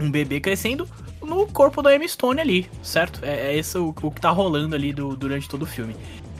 um 0.00 0.10
bebê 0.10 0.40
crescendo 0.40 0.88
no 1.24 1.46
corpo 1.46 1.82
da 1.82 1.94
Emma 1.94 2.06
Stone 2.06 2.40
ali, 2.40 2.70
certo? 2.82 3.20
É, 3.22 3.52
é 3.52 3.56
esse 3.56 3.76
o, 3.78 3.94
o, 4.02 4.10
que 4.10 4.20
tá 4.20 4.30
rolando 4.30 4.74
ali 4.74 4.92
do, 4.92 5.16
durante 5.16 5.48
todo 5.48 5.62
o 5.62 5.66
filme. 5.66 5.96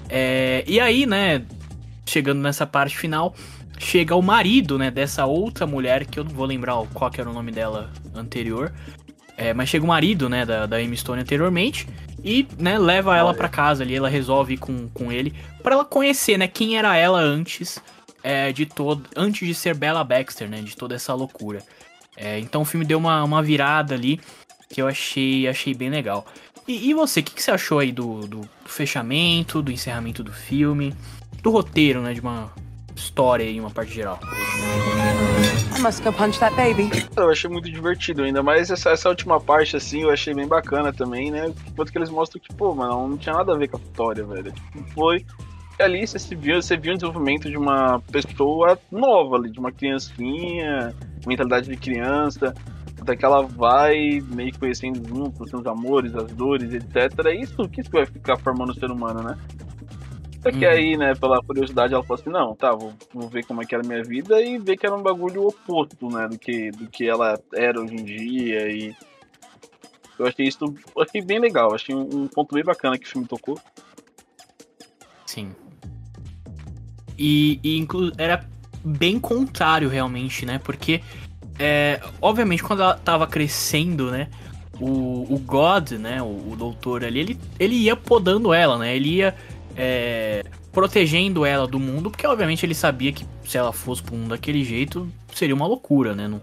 É, 0.09 0.65
e 0.67 0.79
aí, 0.79 1.07
né, 1.07 1.43
chegando 2.07 2.41
nessa 2.41 2.67
parte 2.67 2.97
final, 2.97 3.35
chega 3.79 4.15
o 4.15 4.23
marido, 4.23 4.79
né, 4.79 4.91
dessa 4.91 5.27
outra 5.27 5.67
mulher, 5.67 6.07
que 6.07 6.19
eu 6.19 6.25
não 6.25 6.31
vou 6.31 6.47
lembrar 6.47 6.77
qual 6.93 7.11
era 7.17 7.29
o 7.29 7.33
nome 7.33 7.51
dela 7.51 7.91
anterior, 8.15 8.73
é, 9.37 9.53
mas 9.53 9.69
chega 9.69 9.85
o 9.85 9.89
marido, 9.89 10.29
né, 10.29 10.45
da, 10.45 10.67
da 10.67 10.77
Amy 10.77 10.97
Stone 10.97 11.21
anteriormente, 11.21 11.89
e, 12.23 12.47
né, 12.59 12.79
leva 12.79 13.17
ela 13.17 13.35
para 13.35 13.49
casa 13.49 13.83
ali, 13.83 13.95
ela 13.95 14.09
resolve 14.09 14.55
ir 14.55 14.59
com, 14.59 14.89
com 14.89 15.11
ele, 15.13 15.35
para 15.63 15.75
ela 15.75 15.85
conhecer, 15.85 16.39
né, 16.39 16.47
quem 16.47 16.79
era 16.79 16.97
ela 16.97 17.21
antes 17.21 17.79
é, 18.23 18.53
de 18.53 18.65
todo, 18.65 19.05
antes 19.17 19.47
de 19.47 19.55
ser 19.55 19.75
Bella 19.75 20.03
Baxter, 20.05 20.49
né, 20.49 20.63
de 20.63 20.77
toda 20.77 20.95
essa 20.95 21.13
loucura. 21.13 21.63
É, 22.17 22.39
então 22.39 22.63
o 22.63 22.65
filme 22.65 22.87
deu 22.87 22.99
uma, 22.99 23.23
uma 23.25 23.43
virada 23.43 23.95
ali, 23.95 24.21
que 24.75 24.83
eu 24.83 24.89
achei, 24.89 25.47
achei 25.47 25.73
bem 25.73 25.89
legal. 25.89 26.27
E, 26.67 26.91
e 26.91 26.95
você, 26.95 27.21
o 27.21 27.23
que, 27.23 27.33
que, 27.33 27.41
você 27.41 27.53
achou 27.53 27.79
aí 27.79 27.93
do, 27.93 28.27
do 28.27 28.41
fechamento, 28.67 29.63
do 29.63 29.71
encerramento 29.71 30.25
do 30.25 30.33
filme, 30.33 30.93
do 31.41 31.51
roteiro, 31.51 32.03
né, 32.03 32.13
de 32.13 32.21
uma 32.21 32.51
história 32.97 33.45
em 33.45 33.61
uma 33.61 33.71
parte 33.71 33.95
geral. 33.95 34.19
I 35.77 35.81
must 35.81 36.03
go 36.03 36.13
punch 36.13 36.41
that 36.41 36.57
baby. 36.57 36.91
Eu 37.17 37.31
achei 37.31 37.49
muito 37.49 37.71
divertido 37.71 38.25
ainda, 38.25 38.43
mas 38.43 38.69
essa, 38.69 38.91
essa 38.91 39.09
última 39.09 39.41
parte, 39.41 39.77
assim, 39.77 40.03
eu 40.03 40.11
achei 40.11 40.35
bem 40.35 40.49
bacana 40.49 40.93
também, 40.93 41.31
né? 41.31 41.55
Enquanto 41.69 41.93
que 41.93 41.99
eles 41.99 42.11
mostram 42.11 42.43
que, 42.43 42.53
pô, 42.53 42.75
mano, 42.75 43.07
não 43.07 43.17
tinha 43.17 43.37
nada 43.37 43.53
a 43.53 43.57
ver 43.57 43.69
com 43.69 43.77
a 43.77 43.81
história, 43.81 44.25
velho. 44.25 44.51
Tipo, 44.51 44.91
foi. 44.91 45.25
E 45.79 45.83
ali 45.83 46.05
você 46.05 46.35
viu, 46.35 46.61
você 46.61 46.77
viu 46.77 46.95
o 46.95 46.97
desenvolvimento 46.97 47.49
de 47.49 47.57
uma 47.57 48.01
pessoa 48.11 48.77
nova 48.91 49.37
ali, 49.37 49.51
de 49.51 49.59
uma 49.61 49.71
criancinha, 49.71 50.93
mentalidade 51.25 51.69
de 51.69 51.77
criança, 51.77 52.53
até 53.05 53.17
que 53.17 53.25
ela 53.25 53.43
vai 53.43 54.21
meio 54.33 54.51
que 54.51 54.59
conhecendo 54.59 55.07
junto 55.07 55.45
os 55.45 55.51
seus 55.51 55.67
amores, 55.67 56.15
as 56.15 56.33
dores, 56.33 56.73
etc. 56.73 57.27
É 57.27 57.35
isso 57.35 57.69
que 57.69 57.83
isso 57.83 57.91
vai 57.91 58.07
ficar 58.07 58.39
formando 58.39 58.71
o 58.71 58.75
ser 58.75 58.91
humano, 58.91 59.23
né? 59.23 59.39
Só 60.43 60.51
que 60.51 60.67
uhum. 60.67 60.73
aí, 60.73 60.97
né, 60.97 61.15
pela 61.15 61.43
curiosidade, 61.43 61.95
ela 61.95 62.03
falou 62.03 62.21
assim, 62.21 62.31
não, 62.31 62.55
tá, 62.55 62.73
vou, 62.73 62.93
vou 63.15 63.29
ver 63.31 63.47
como 63.47 63.63
é 63.63 63.65
que 63.65 63.75
era 63.75 63.83
a 63.83 63.87
minha 63.87 64.03
vida 64.03 64.43
e 64.43 64.59
ver 64.59 64.77
que 64.77 64.85
era 64.85 64.95
um 64.95 65.03
bagulho 65.03 65.47
oposto, 65.47 66.07
né, 66.11 66.29
do 66.29 66.39
que, 66.39 66.71
do 66.71 66.87
que 66.87 67.09
ela 67.09 67.41
era 67.55 67.81
hoje 67.81 67.95
em 67.95 68.05
dia 68.05 68.71
e... 68.71 68.95
Eu 70.19 70.27
achei 70.27 70.47
isso, 70.47 70.73
achei 70.99 71.23
bem 71.23 71.41
legal, 71.41 71.75
achei 71.75 71.95
um, 71.95 72.03
um 72.03 72.29
ponto 72.29 72.55
bem 72.55 72.63
bacana 72.63 72.99
que 72.99 73.07
o 73.07 73.09
filme 73.09 73.27
tocou. 73.27 73.59
Sim. 75.27 75.51
E, 77.19 77.59
e 77.65 77.87
era 78.19 78.47
bem 78.85 79.19
contrário, 79.19 79.89
realmente, 79.89 80.45
né, 80.45 80.61
porque, 80.63 81.03
é, 81.59 82.01
obviamente, 82.21 82.63
quando 82.63 82.83
ela 82.83 82.95
tava 82.95 83.27
crescendo, 83.27 84.11
né, 84.11 84.29
o, 84.81 85.35
o 85.35 85.39
God, 85.39 85.93
né, 85.93 86.21
o, 86.21 86.53
o 86.53 86.57
doutor 86.57 87.05
ali, 87.05 87.21
ele, 87.21 87.41
ele 87.59 87.75
ia 87.77 87.95
podando 87.95 88.53
ela, 88.53 88.77
né, 88.79 88.95
ele 88.95 89.17
ia 89.17 89.35
é, 89.77 90.45
protegendo 90.73 91.47
ela 91.47 91.67
do 91.67 91.79
mundo, 91.79 92.11
porque 92.11 92.27
obviamente 92.27 92.67
ele 92.67 92.75
sabia 92.75 93.13
que 93.13 93.25
se 93.45 93.57
ela 93.57 93.73
fosse 93.73 94.03
pro 94.03 94.17
mundo 94.17 94.31
daquele 94.31 94.65
jeito, 94.65 95.09
seria 95.33 95.55
uma 95.55 95.67
loucura, 95.67 96.15
né? 96.15 96.27
Não, 96.27 96.43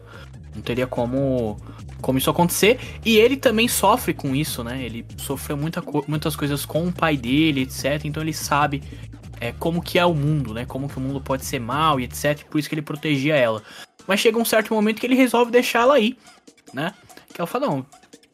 não 0.55 0.61
teria 0.61 0.87
como, 0.87 1.57
como 2.01 2.17
isso 2.17 2.29
acontecer. 2.29 2.79
E 3.03 3.17
ele 3.17 3.35
também 3.35 3.67
sofre 3.67 4.13
com 4.13 4.35
isso, 4.35 4.63
né? 4.63 4.81
Ele 4.83 5.05
sofreu 5.17 5.57
muita, 5.57 5.83
muitas 6.07 6.35
coisas 6.35 6.65
com 6.65 6.87
o 6.87 6.91
pai 6.91 7.17
dele, 7.17 7.61
etc. 7.61 8.05
Então 8.05 8.23
ele 8.23 8.33
sabe 8.33 8.81
é, 9.39 9.51
como 9.51 9.81
que 9.81 9.99
é 9.99 10.05
o 10.05 10.13
mundo, 10.13 10.53
né? 10.53 10.65
Como 10.65 10.87
que 10.87 10.97
o 10.97 11.01
mundo 11.01 11.19
pode 11.19 11.45
ser 11.45 11.59
mal 11.59 11.99
e 11.99 12.03
etc. 12.03 12.43
Por 12.45 12.59
isso 12.59 12.69
que 12.69 12.75
ele 12.75 12.81
protegia 12.81 13.35
ela. 13.35 13.61
Mas 14.11 14.19
chega 14.19 14.37
um 14.37 14.43
certo 14.43 14.73
momento 14.73 14.99
que 14.99 15.07
ele 15.07 15.15
resolve 15.15 15.49
deixar 15.49 15.83
ela 15.83 15.95
aí, 15.95 16.17
né? 16.73 16.93
Que 17.33 17.39
ela 17.39 17.47
fala, 17.47 17.67
não, 17.67 17.85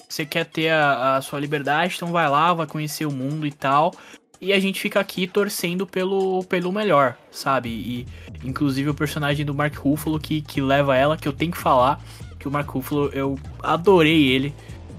você 0.10 0.26
quer 0.26 0.44
ter 0.44 0.70
a, 0.70 1.18
a 1.18 1.22
sua 1.22 1.40
liberdade, 1.40 1.94
então 1.96 2.12
vai 2.12 2.28
lá, 2.28 2.52
vai 2.52 2.66
conhecer 2.66 3.06
o 3.06 3.12
mundo 3.12 3.46
e 3.46 3.52
tal 3.52 3.94
e 4.42 4.52
a 4.52 4.60
gente 4.60 4.82
fica 4.82 5.00
aqui 5.00 5.28
torcendo 5.28 5.86
pelo, 5.86 6.44
pelo 6.46 6.72
melhor, 6.72 7.16
sabe? 7.30 7.70
E 7.70 8.08
inclusive 8.44 8.90
o 8.90 8.94
personagem 8.96 9.46
do 9.46 9.54
Mark 9.54 9.76
Ruffalo 9.76 10.20
que, 10.20 10.42
que 10.42 10.60
leva 10.60 10.98
ela, 10.98 11.16
que 11.16 11.28
eu 11.28 11.34
tenho 11.34 11.52
que 11.52 11.60
falar, 11.60 12.04
que 12.40 12.48
o 12.48 12.52
Mark 12.52 12.68
Ruffalo, 12.68 13.12
eu 13.14 13.38
adorei 13.62 14.30
ele 14.30 14.56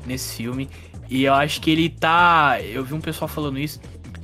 nesse 0.07 0.37
filme. 0.37 0.71
E 1.11 1.25
eu 1.25 1.35
acho 1.35 1.61
que 1.61 1.73
ele 1.73 1.89
tá. 1.89 2.61
Eu 2.63 2.85
vi 2.85 2.95
um 2.95 3.01
pessoal 3.01 3.27
falando 3.27 3.59
isso. 3.59 3.81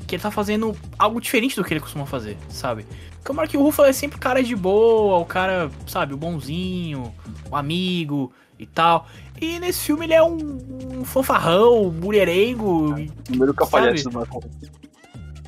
Que 0.06 0.14
ele 0.14 0.22
tá 0.22 0.30
fazendo 0.30 0.76
algo 0.96 1.20
diferente 1.20 1.56
do 1.56 1.64
que 1.64 1.74
ele 1.74 1.80
costuma 1.80 2.06
fazer, 2.06 2.36
sabe? 2.48 2.86
Porque 3.24 3.32
o 3.32 3.34
Mark 3.34 3.54
Ruffalo 3.54 3.88
é 3.88 3.92
sempre 3.94 4.18
o 4.18 4.20
cara 4.20 4.42
de 4.42 4.54
boa, 4.54 5.16
o 5.16 5.24
cara, 5.24 5.70
sabe, 5.86 6.12
o 6.12 6.16
bonzinho, 6.16 7.10
o 7.50 7.56
amigo 7.56 8.30
e 8.58 8.66
tal. 8.66 9.06
E 9.40 9.58
nesse 9.58 9.80
filme 9.80 10.04
ele 10.04 10.12
é 10.12 10.22
um, 10.22 10.58
um 10.98 11.04
fanfarrão, 11.06 11.90
mulherengo. 11.90 12.94
Primeiro 13.24 13.54
cafalhete 13.54 14.04
do 14.04 14.12
Mark 14.12 14.30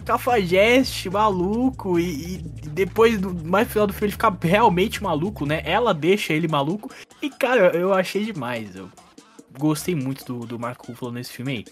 cafajeste, 0.06 1.10
maluco, 1.10 1.98
e, 1.98 2.36
e, 2.36 2.38
depois, 2.38 3.20
do 3.20 3.34
mais 3.44 3.68
final 3.68 3.88
do 3.88 3.92
filme, 3.92 4.06
ele 4.06 4.12
fica 4.12 4.34
realmente 4.40 5.02
maluco, 5.02 5.44
né? 5.44 5.60
Ela 5.64 5.92
deixa 5.92 6.32
ele 6.32 6.46
maluco. 6.46 6.88
E, 7.20 7.28
cara, 7.28 7.76
eu 7.76 7.92
achei 7.92 8.24
demais. 8.24 8.76
Eu 8.76 8.88
gostei 9.58 9.96
muito 9.96 10.24
do, 10.24 10.46
do 10.46 10.58
Marco 10.60 10.86
Ruffalo 10.86 11.10
nesse 11.10 11.32
filme 11.32 11.52
aí. 11.52 11.64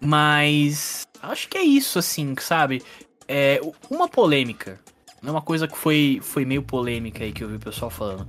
Mas 0.00 1.06
acho 1.22 1.48
que 1.48 1.56
é 1.56 1.62
isso, 1.62 1.98
assim, 1.98 2.34
sabe? 2.40 2.82
É, 3.28 3.60
uma 3.90 4.08
polêmica, 4.08 4.78
né? 5.22 5.30
uma 5.30 5.42
coisa 5.42 5.66
que 5.66 5.76
foi, 5.76 6.20
foi 6.22 6.44
meio 6.44 6.62
polêmica 6.62 7.24
aí 7.24 7.32
que 7.32 7.42
eu 7.42 7.48
vi 7.48 7.56
o 7.56 7.60
pessoal 7.60 7.90
falando, 7.90 8.26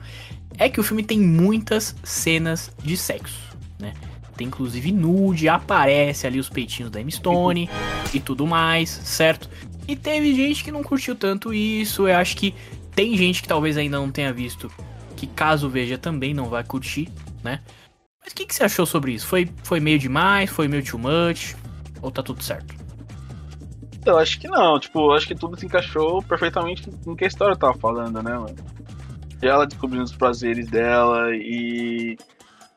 é 0.58 0.68
que 0.70 0.80
o 0.80 0.84
filme 0.84 1.04
tem 1.04 1.20
muitas 1.20 1.96
cenas 2.04 2.72
de 2.84 2.98
sexo, 2.98 3.40
né? 3.80 3.94
Tem 4.36 4.48
inclusive 4.48 4.92
nude, 4.92 5.50
aparece 5.50 6.28
ali 6.28 6.40
os 6.40 6.48
peitinhos 6.48 6.92
da 6.92 7.02
M-Stone 7.02 7.68
e 8.14 8.20
tudo 8.20 8.46
mais, 8.46 8.90
certo? 8.90 9.50
E 9.88 9.96
teve 9.96 10.36
gente 10.36 10.64
que 10.64 10.72
não 10.72 10.84
curtiu 10.84 11.16
tanto 11.16 11.54
isso. 11.54 12.08
Eu 12.08 12.16
acho 12.18 12.38
que 12.38 12.54
tem 12.94 13.18
gente 13.18 13.42
que 13.42 13.48
talvez 13.48 13.78
ainda 13.78 13.98
não 13.98 14.12
tenha 14.12 14.32
visto, 14.32 14.72
que 15.16 15.26
caso 15.26 15.70
veja 15.70 15.98
também 15.98 16.34
não 16.34 16.46
vai 16.50 16.64
curtir, 16.64 17.10
né? 17.44 17.62
Mas 18.24 18.34
o 18.34 18.36
que, 18.36 18.46
que 18.46 18.54
você 18.54 18.64
achou 18.64 18.86
sobre 18.86 19.14
isso? 19.14 19.26
Foi, 19.26 19.50
foi 19.64 19.80
meio 19.80 19.98
demais? 19.98 20.50
Foi 20.50 20.68
meio 20.68 20.84
too 20.84 21.00
much? 21.00 21.56
Ou 22.02 22.12
tá 22.12 22.22
tudo 22.22 22.44
certo? 22.44 22.76
Eu 24.08 24.18
acho 24.18 24.40
que 24.40 24.48
não, 24.48 24.80
tipo, 24.80 25.12
acho 25.12 25.28
que 25.28 25.36
tudo 25.36 25.60
se 25.60 25.66
encaixou 25.66 26.24
perfeitamente 26.24 26.90
no 27.06 27.16
que 27.16 27.26
a 27.26 27.28
história 27.28 27.56
tava 27.56 27.78
falando, 27.78 28.24
né, 28.24 28.38
mano? 28.38 28.56
De 29.40 29.48
ela 29.48 29.68
descobrindo 29.68 30.06
os 30.06 30.16
prazeres 30.16 30.68
dela 30.68 31.36
e 31.36 32.18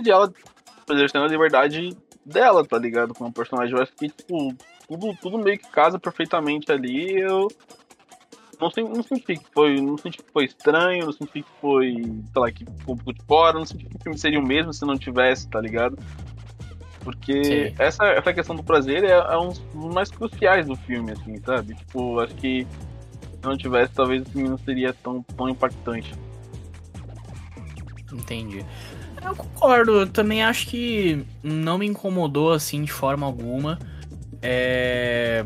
de 0.00 0.10
ela 0.10 0.32
exercendo 0.90 1.24
a 1.24 1.28
liberdade 1.28 1.96
dela, 2.24 2.64
tá 2.66 2.78
ligado? 2.78 3.14
Com 3.14 3.26
o 3.26 3.32
personagem. 3.32 3.74
Eu 3.74 3.82
acho 3.82 3.92
que, 3.92 4.08
tipo, 4.08 4.54
tudo, 4.88 5.16
tudo 5.20 5.38
meio 5.38 5.58
que 5.58 5.70
casa 5.70 5.98
perfeitamente 5.98 6.70
ali. 6.72 7.20
Eu 7.20 7.48
não, 8.60 8.70
não 8.88 9.02
senti 9.02 9.36
que 9.36 9.46
foi. 9.52 9.80
Não 9.80 9.96
senti 9.96 10.18
que 10.18 10.32
foi 10.32 10.44
estranho, 10.44 11.06
não 11.06 11.12
senti 11.12 11.42
que 11.42 11.60
foi, 11.60 11.94
sei 11.94 12.42
lá, 12.42 12.50
que 12.50 12.64
ficou 12.64 12.94
um 12.94 12.98
pouco 12.98 13.14
de 13.14 13.24
fora, 13.24 13.58
não 13.58 13.66
senti 13.66 13.86
que 13.86 13.96
o 13.96 14.02
filme 14.02 14.18
seria 14.18 14.40
o 14.40 14.46
mesmo 14.46 14.72
se 14.72 14.84
não 14.84 14.98
tivesse, 14.98 15.48
tá 15.48 15.60
ligado? 15.60 15.96
Porque 17.00 17.72
essa, 17.78 18.04
essa 18.06 18.32
questão 18.32 18.54
do 18.54 18.62
prazer 18.62 19.04
é, 19.04 19.10
é 19.10 19.38
um 19.38 19.48
dos 19.48 19.94
mais 19.94 20.10
cruciais 20.10 20.66
do 20.66 20.76
filme, 20.76 21.12
assim, 21.12 21.36
sabe? 21.38 21.74
Tipo, 21.74 22.20
acho 22.20 22.34
que 22.34 22.66
se 23.20 23.38
não 23.42 23.56
tivesse, 23.56 23.92
talvez 23.92 24.22
o 24.22 24.30
filme 24.30 24.48
não 24.48 24.58
seria 24.58 24.92
tão, 24.92 25.22
tão 25.22 25.48
impactante. 25.48 26.12
Entendi. 28.12 28.64
Eu 29.24 29.34
concordo, 29.34 30.00
eu 30.00 30.06
também 30.06 30.42
acho 30.42 30.66
que 30.66 31.24
não 31.42 31.78
me 31.78 31.86
incomodou 31.86 32.52
assim 32.52 32.82
de 32.82 32.92
forma 32.92 33.26
alguma. 33.26 33.78
É... 34.42 35.44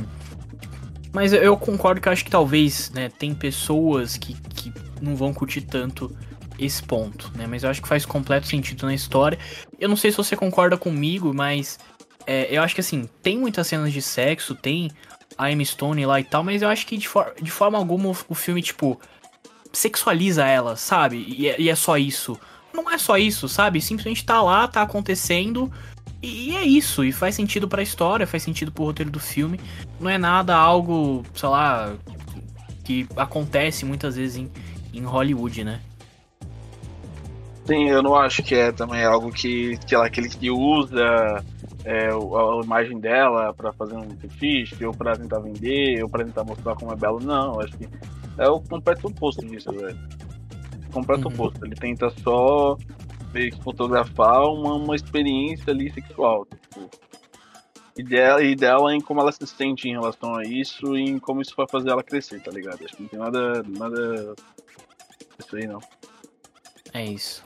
Mas 1.12 1.32
eu 1.32 1.56
concordo 1.56 2.00
que 2.00 2.08
eu 2.08 2.12
acho 2.12 2.24
que 2.24 2.30
talvez, 2.30 2.90
né, 2.90 3.08
tem 3.08 3.34
pessoas 3.34 4.16
que, 4.16 4.34
que 4.34 4.72
não 5.00 5.14
vão 5.14 5.32
curtir 5.32 5.60
tanto 5.60 6.14
esse 6.58 6.82
ponto, 6.82 7.30
né? 7.36 7.46
Mas 7.46 7.62
eu 7.62 7.70
acho 7.70 7.82
que 7.82 7.88
faz 7.88 8.04
completo 8.04 8.46
sentido 8.46 8.86
na 8.86 8.94
história. 8.94 9.38
Eu 9.84 9.88
não 9.88 9.96
sei 9.96 10.10
se 10.10 10.16
você 10.16 10.36
concorda 10.36 10.76
comigo, 10.76 11.34
mas 11.34 11.78
é, 12.26 12.46
eu 12.56 12.62
acho 12.62 12.74
que 12.74 12.80
assim, 12.80 13.08
tem 13.22 13.38
muitas 13.38 13.66
cenas 13.66 13.92
de 13.92 14.00
sexo, 14.00 14.54
tem 14.54 14.90
a 15.36 15.50
Emma 15.50 15.64
Stone 15.64 16.06
lá 16.06 16.20
e 16.20 16.24
tal, 16.24 16.42
mas 16.42 16.62
eu 16.62 16.68
acho 16.68 16.86
que 16.86 16.96
de, 16.96 17.08
for 17.08 17.34
de 17.40 17.50
forma 17.50 17.76
alguma 17.76 18.14
o 18.28 18.34
filme, 18.34 18.62
tipo, 18.62 19.00
sexualiza 19.72 20.46
ela, 20.46 20.76
sabe? 20.76 21.24
E 21.28 21.48
é, 21.48 21.60
e 21.60 21.68
é 21.68 21.74
só 21.74 21.98
isso 21.98 22.38
não 22.74 22.90
é 22.90 22.98
só 22.98 23.16
isso, 23.16 23.48
sabe? 23.48 23.80
Simplesmente 23.80 24.24
tá 24.24 24.42
lá, 24.42 24.66
tá 24.66 24.82
acontecendo. 24.82 25.72
E 26.20 26.56
é 26.56 26.62
isso, 26.62 27.04
e 27.04 27.12
faz 27.12 27.34
sentido 27.34 27.68
para 27.68 27.80
a 27.80 27.82
história, 27.82 28.26
faz 28.26 28.42
sentido 28.42 28.72
pro 28.72 28.84
roteiro 28.84 29.10
do 29.10 29.20
filme. 29.20 29.60
Não 30.00 30.10
é 30.10 30.18
nada 30.18 30.56
algo, 30.56 31.22
sei 31.34 31.48
lá, 31.48 31.94
que 32.82 33.06
acontece 33.16 33.84
muitas 33.84 34.16
vezes 34.16 34.36
em, 34.36 34.50
em 34.92 35.04
Hollywood, 35.04 35.62
né? 35.64 35.80
Sim, 37.66 37.88
eu 37.88 38.02
não 38.02 38.14
acho 38.14 38.42
que 38.42 38.54
é 38.54 38.70
também 38.72 39.02
algo 39.04 39.32
que, 39.32 39.78
sei 39.86 39.96
lá, 39.96 40.06
aquele 40.06 40.28
que 40.28 40.50
usa 40.50 41.42
é, 41.84 42.08
a 42.10 42.64
imagem 42.64 42.98
dela 43.00 43.54
para 43.54 43.72
fazer 43.72 43.96
um 43.96 44.10
fetiche, 44.18 44.84
ou 44.84 44.92
para 44.92 45.16
tentar 45.16 45.38
vender, 45.40 46.02
ou 46.02 46.08
para 46.08 46.24
tentar 46.24 46.44
mostrar 46.44 46.74
como 46.74 46.92
é 46.92 46.96
belo. 46.96 47.20
Não, 47.20 47.60
acho 47.60 47.76
que 47.78 47.88
é 48.38 48.48
o 48.48 48.60
completo 48.60 49.08
oposto 49.08 49.46
disso, 49.46 49.72
velho. 49.72 49.98
Completo 50.92 51.28
Uhum. 51.28 51.34
oposto. 51.34 51.64
Ele 51.64 51.74
tenta 51.74 52.10
só 52.22 52.76
fotografar 53.62 54.42
uma, 54.44 54.74
uma 54.74 54.94
experiência 54.94 55.72
ali 55.72 55.90
sexual. 55.92 56.46
Tipo, 56.46 56.90
e, 57.96 58.02
dela, 58.02 58.42
e 58.42 58.54
dela 58.54 58.94
em 58.94 59.00
como 59.00 59.20
ela 59.20 59.32
se 59.32 59.46
sente 59.46 59.88
em 59.88 59.92
relação 59.92 60.34
a 60.36 60.44
isso 60.44 60.96
e 60.96 61.02
em 61.02 61.18
como 61.18 61.40
isso 61.40 61.54
vai 61.56 61.66
fazer 61.68 61.90
ela 61.90 62.02
crescer, 62.02 62.40
tá 62.42 62.50
ligado? 62.50 62.84
Acho 62.84 62.94
que 62.96 63.02
não 63.02 63.08
tem 63.08 63.18
nada. 63.18 63.62
nada. 63.66 64.34
Isso 65.38 65.56
aí 65.56 65.66
não. 65.66 65.80
É 66.92 67.04
isso. 67.04 67.42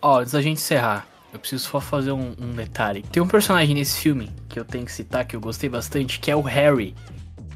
Ó, 0.00 0.20
antes 0.20 0.32
da 0.32 0.40
gente 0.40 0.58
encerrar, 0.58 1.06
eu 1.32 1.38
preciso 1.38 1.64
só 1.68 1.80
fazer 1.80 2.12
um, 2.12 2.34
um 2.38 2.52
detalhe. 2.52 3.02
Tem 3.02 3.22
um 3.22 3.26
personagem 3.28 3.74
nesse 3.74 4.00
filme 4.00 4.30
que 4.48 4.58
eu 4.58 4.64
tenho 4.64 4.84
que 4.84 4.92
citar, 4.92 5.26
que 5.26 5.34
eu 5.34 5.40
gostei 5.40 5.68
bastante, 5.68 6.20
que 6.20 6.30
é 6.30 6.36
o 6.36 6.40
Harry. 6.40 6.94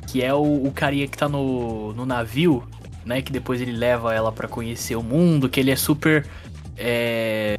Que 0.09 0.23
é 0.23 0.35
o, 0.35 0.67
o 0.67 0.73
carinha 0.73 1.07
que 1.07 1.17
tá 1.17 1.29
no, 1.29 1.93
no 1.95 2.05
navio, 2.05 2.63
né? 3.05 3.23
Que 3.23 3.33
depois 3.33 3.61
ele 3.61 3.73
leva 3.73 4.13
ela 4.13 4.31
pra 4.31 4.49
conhecer 4.49 4.97
o 4.97 5.03
mundo, 5.03 5.49
que 5.49 5.61
ele 5.61 5.71
é 5.71 5.77
super. 5.77 6.27
é, 6.77 7.59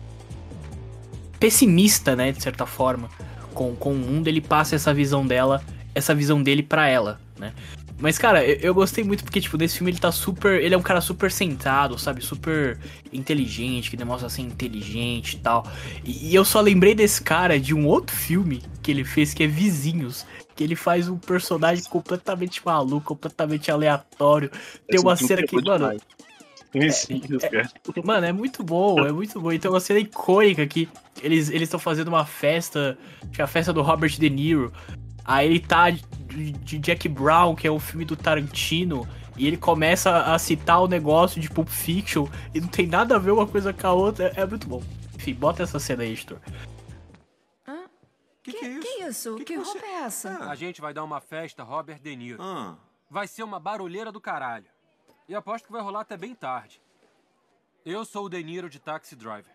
pessimista, 1.39 2.15
né? 2.15 2.31
De 2.31 2.41
certa 2.41 2.65
forma. 2.65 3.09
Com, 3.53 3.75
com 3.75 3.91
o 3.91 3.97
mundo, 3.97 4.27
ele 4.27 4.41
passa 4.41 4.75
essa 4.75 4.93
visão 4.93 5.25
dela, 5.25 5.63
essa 5.93 6.13
visão 6.13 6.41
dele 6.41 6.63
pra 6.63 6.87
ela, 6.87 7.19
né? 7.37 7.53
Mas, 8.03 8.17
cara, 8.17 8.45
eu, 8.45 8.57
eu 8.57 8.73
gostei 8.73 9.01
muito 9.01 9.23
porque, 9.23 9.39
tipo, 9.39 9.57
nesse 9.57 9.77
filme 9.77 9.89
ele 9.89 9.97
tá 9.97 10.11
super. 10.11 10.61
Ele 10.61 10.75
é 10.75 10.77
um 10.77 10.81
cara 10.81 10.99
super 10.99 11.31
centrado, 11.31 11.97
sabe? 11.97 12.21
Super 12.21 12.77
inteligente, 13.13 13.89
que 13.89 13.95
demonstra 13.95 14.27
ser 14.27 14.41
inteligente 14.41 15.35
e 15.35 15.39
tal. 15.39 15.65
E, 16.03 16.35
eu 16.35 16.43
só 16.43 16.59
lembrei 16.59 16.93
desse 16.93 17.23
cara 17.23 17.57
de 17.57 17.73
um 17.73 17.87
outro 17.87 18.13
filme 18.13 18.61
que 18.81 18.91
ele 18.91 19.05
fez, 19.05 19.33
que 19.33 19.43
é 19.43 19.47
Vizinhos. 19.47 20.25
Que 20.53 20.65
ele 20.65 20.75
faz 20.75 21.07
um 21.07 21.17
personagem 21.17 21.85
completamente 21.85 22.61
maluco, 22.65 23.05
completamente 23.05 23.71
aleatório. 23.71 24.51
Tem 24.85 24.99
uma 24.99 25.15
cena 25.15 25.41
que, 25.41 25.57
é 25.57 25.61
mano, 25.61 25.77
demais. 25.77 26.01
Vizinhos, 26.73 27.41
cara. 27.41 27.71
Mano, 28.03 28.25
é 28.25 28.33
muito 28.33 28.65
bom, 28.65 28.99
é 28.99 29.13
muito 29.13 29.39
bom. 29.39 29.49
Então, 29.53 29.71
uma 29.71 29.79
cena 29.79 29.99
icônica 29.99 30.67
que 30.67 30.89
eles 31.21 31.49
estão 31.49 31.79
fazendo 31.79 32.09
uma 32.09 32.25
festa, 32.25 32.97
que 33.31 33.39
é 33.39 33.45
a 33.45 33.47
festa 33.47 33.71
do 33.71 33.81
Robert 33.81 34.11
De 34.19 34.29
Niro. 34.29 34.73
Aí 35.23 35.47
ele 35.47 35.59
tá 35.61 35.89
de, 36.33 36.79
Jack 36.79 37.07
Brown, 37.09 37.55
que 37.55 37.67
é 37.67 37.71
um 37.71 37.79
filme 37.79 38.05
do 38.05 38.15
Tarantino, 38.15 39.07
e 39.37 39.47
ele 39.47 39.57
começa 39.57 40.33
a 40.33 40.37
citar 40.39 40.81
o 40.81 40.87
negócio 40.87 41.39
de 41.41 41.49
Pulp 41.49 41.67
Fiction, 41.69 42.27
e 42.53 42.59
não 42.61 42.67
tem 42.67 42.85
nada 42.87 43.15
a 43.15 43.19
ver 43.19 43.31
uma 43.31 43.47
coisa 43.47 43.73
com 43.73 43.87
a 43.87 43.93
outra. 43.93 44.31
É, 44.35 44.41
é 44.41 44.45
muito 44.45 44.67
bom. 44.67 44.81
Enfim, 45.15 45.33
bota 45.33 45.63
essa 45.63 45.79
cena 45.79 46.03
aí, 46.03 46.11
Editor. 46.11 46.39
Que 48.43 48.51
que 48.51 48.65
é 48.65 48.69
isso? 48.69 48.81
Que 48.81 49.03
isso? 49.03 49.35
Que, 49.35 49.45
Que 49.45 49.53
que 49.53 49.59
você- 49.59 49.71
roupa 49.79 49.85
é 49.87 50.01
essa? 50.03 50.37
A 50.49 50.55
gente 50.55 50.81
vai 50.81 50.93
dar 50.93 51.03
uma 51.03 51.21
festa 51.21 51.63
Robert 51.63 51.99
De 52.01 52.15
Niro. 52.15 52.41
Ah, 52.43 52.75
Vai 53.09 53.27
ser 53.27 53.43
uma 53.43 53.59
barulheira 53.59 54.11
do 54.11 54.19
caralho. 54.19 54.65
E 55.29 55.35
aposto 55.35 55.65
que 55.65 55.71
vai 55.71 55.81
rolar 55.81 56.01
até 56.01 56.17
bem 56.17 56.33
tarde. 56.35 56.81
Eu 57.85 58.03
sou 58.03 58.25
o 58.25 58.29
De 58.29 58.43
Niro 58.43 58.69
de 58.69 58.79
Taxi 58.79 59.15
Driver. 59.15 59.53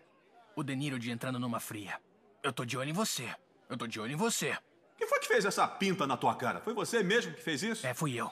O 0.55 0.63
De 0.63 0.75
Niro 0.75 0.97
de 0.97 1.11
entrando 1.11 1.37
numa 1.39 1.59
fria. 1.59 1.99
Eu 2.41 2.51
tô 2.53 2.65
de 2.65 2.77
olho 2.77 2.89
em 2.89 2.93
você. 2.93 3.29
Eu 3.69 3.77
tô 3.77 3.85
de 3.85 3.99
olho 3.99 4.13
em 4.13 4.15
você. 4.15 4.57
Quem 4.99 5.07
foi 5.07 5.19
que 5.19 5.27
fez 5.27 5.45
essa 5.45 5.65
pinta 5.65 6.05
na 6.05 6.17
tua 6.17 6.35
cara? 6.35 6.59
Foi 6.59 6.73
você 6.73 7.01
mesmo 7.01 7.33
que 7.33 7.41
fez 7.41 7.63
isso? 7.63 7.87
É, 7.87 7.93
fui 7.93 8.13
eu. 8.13 8.29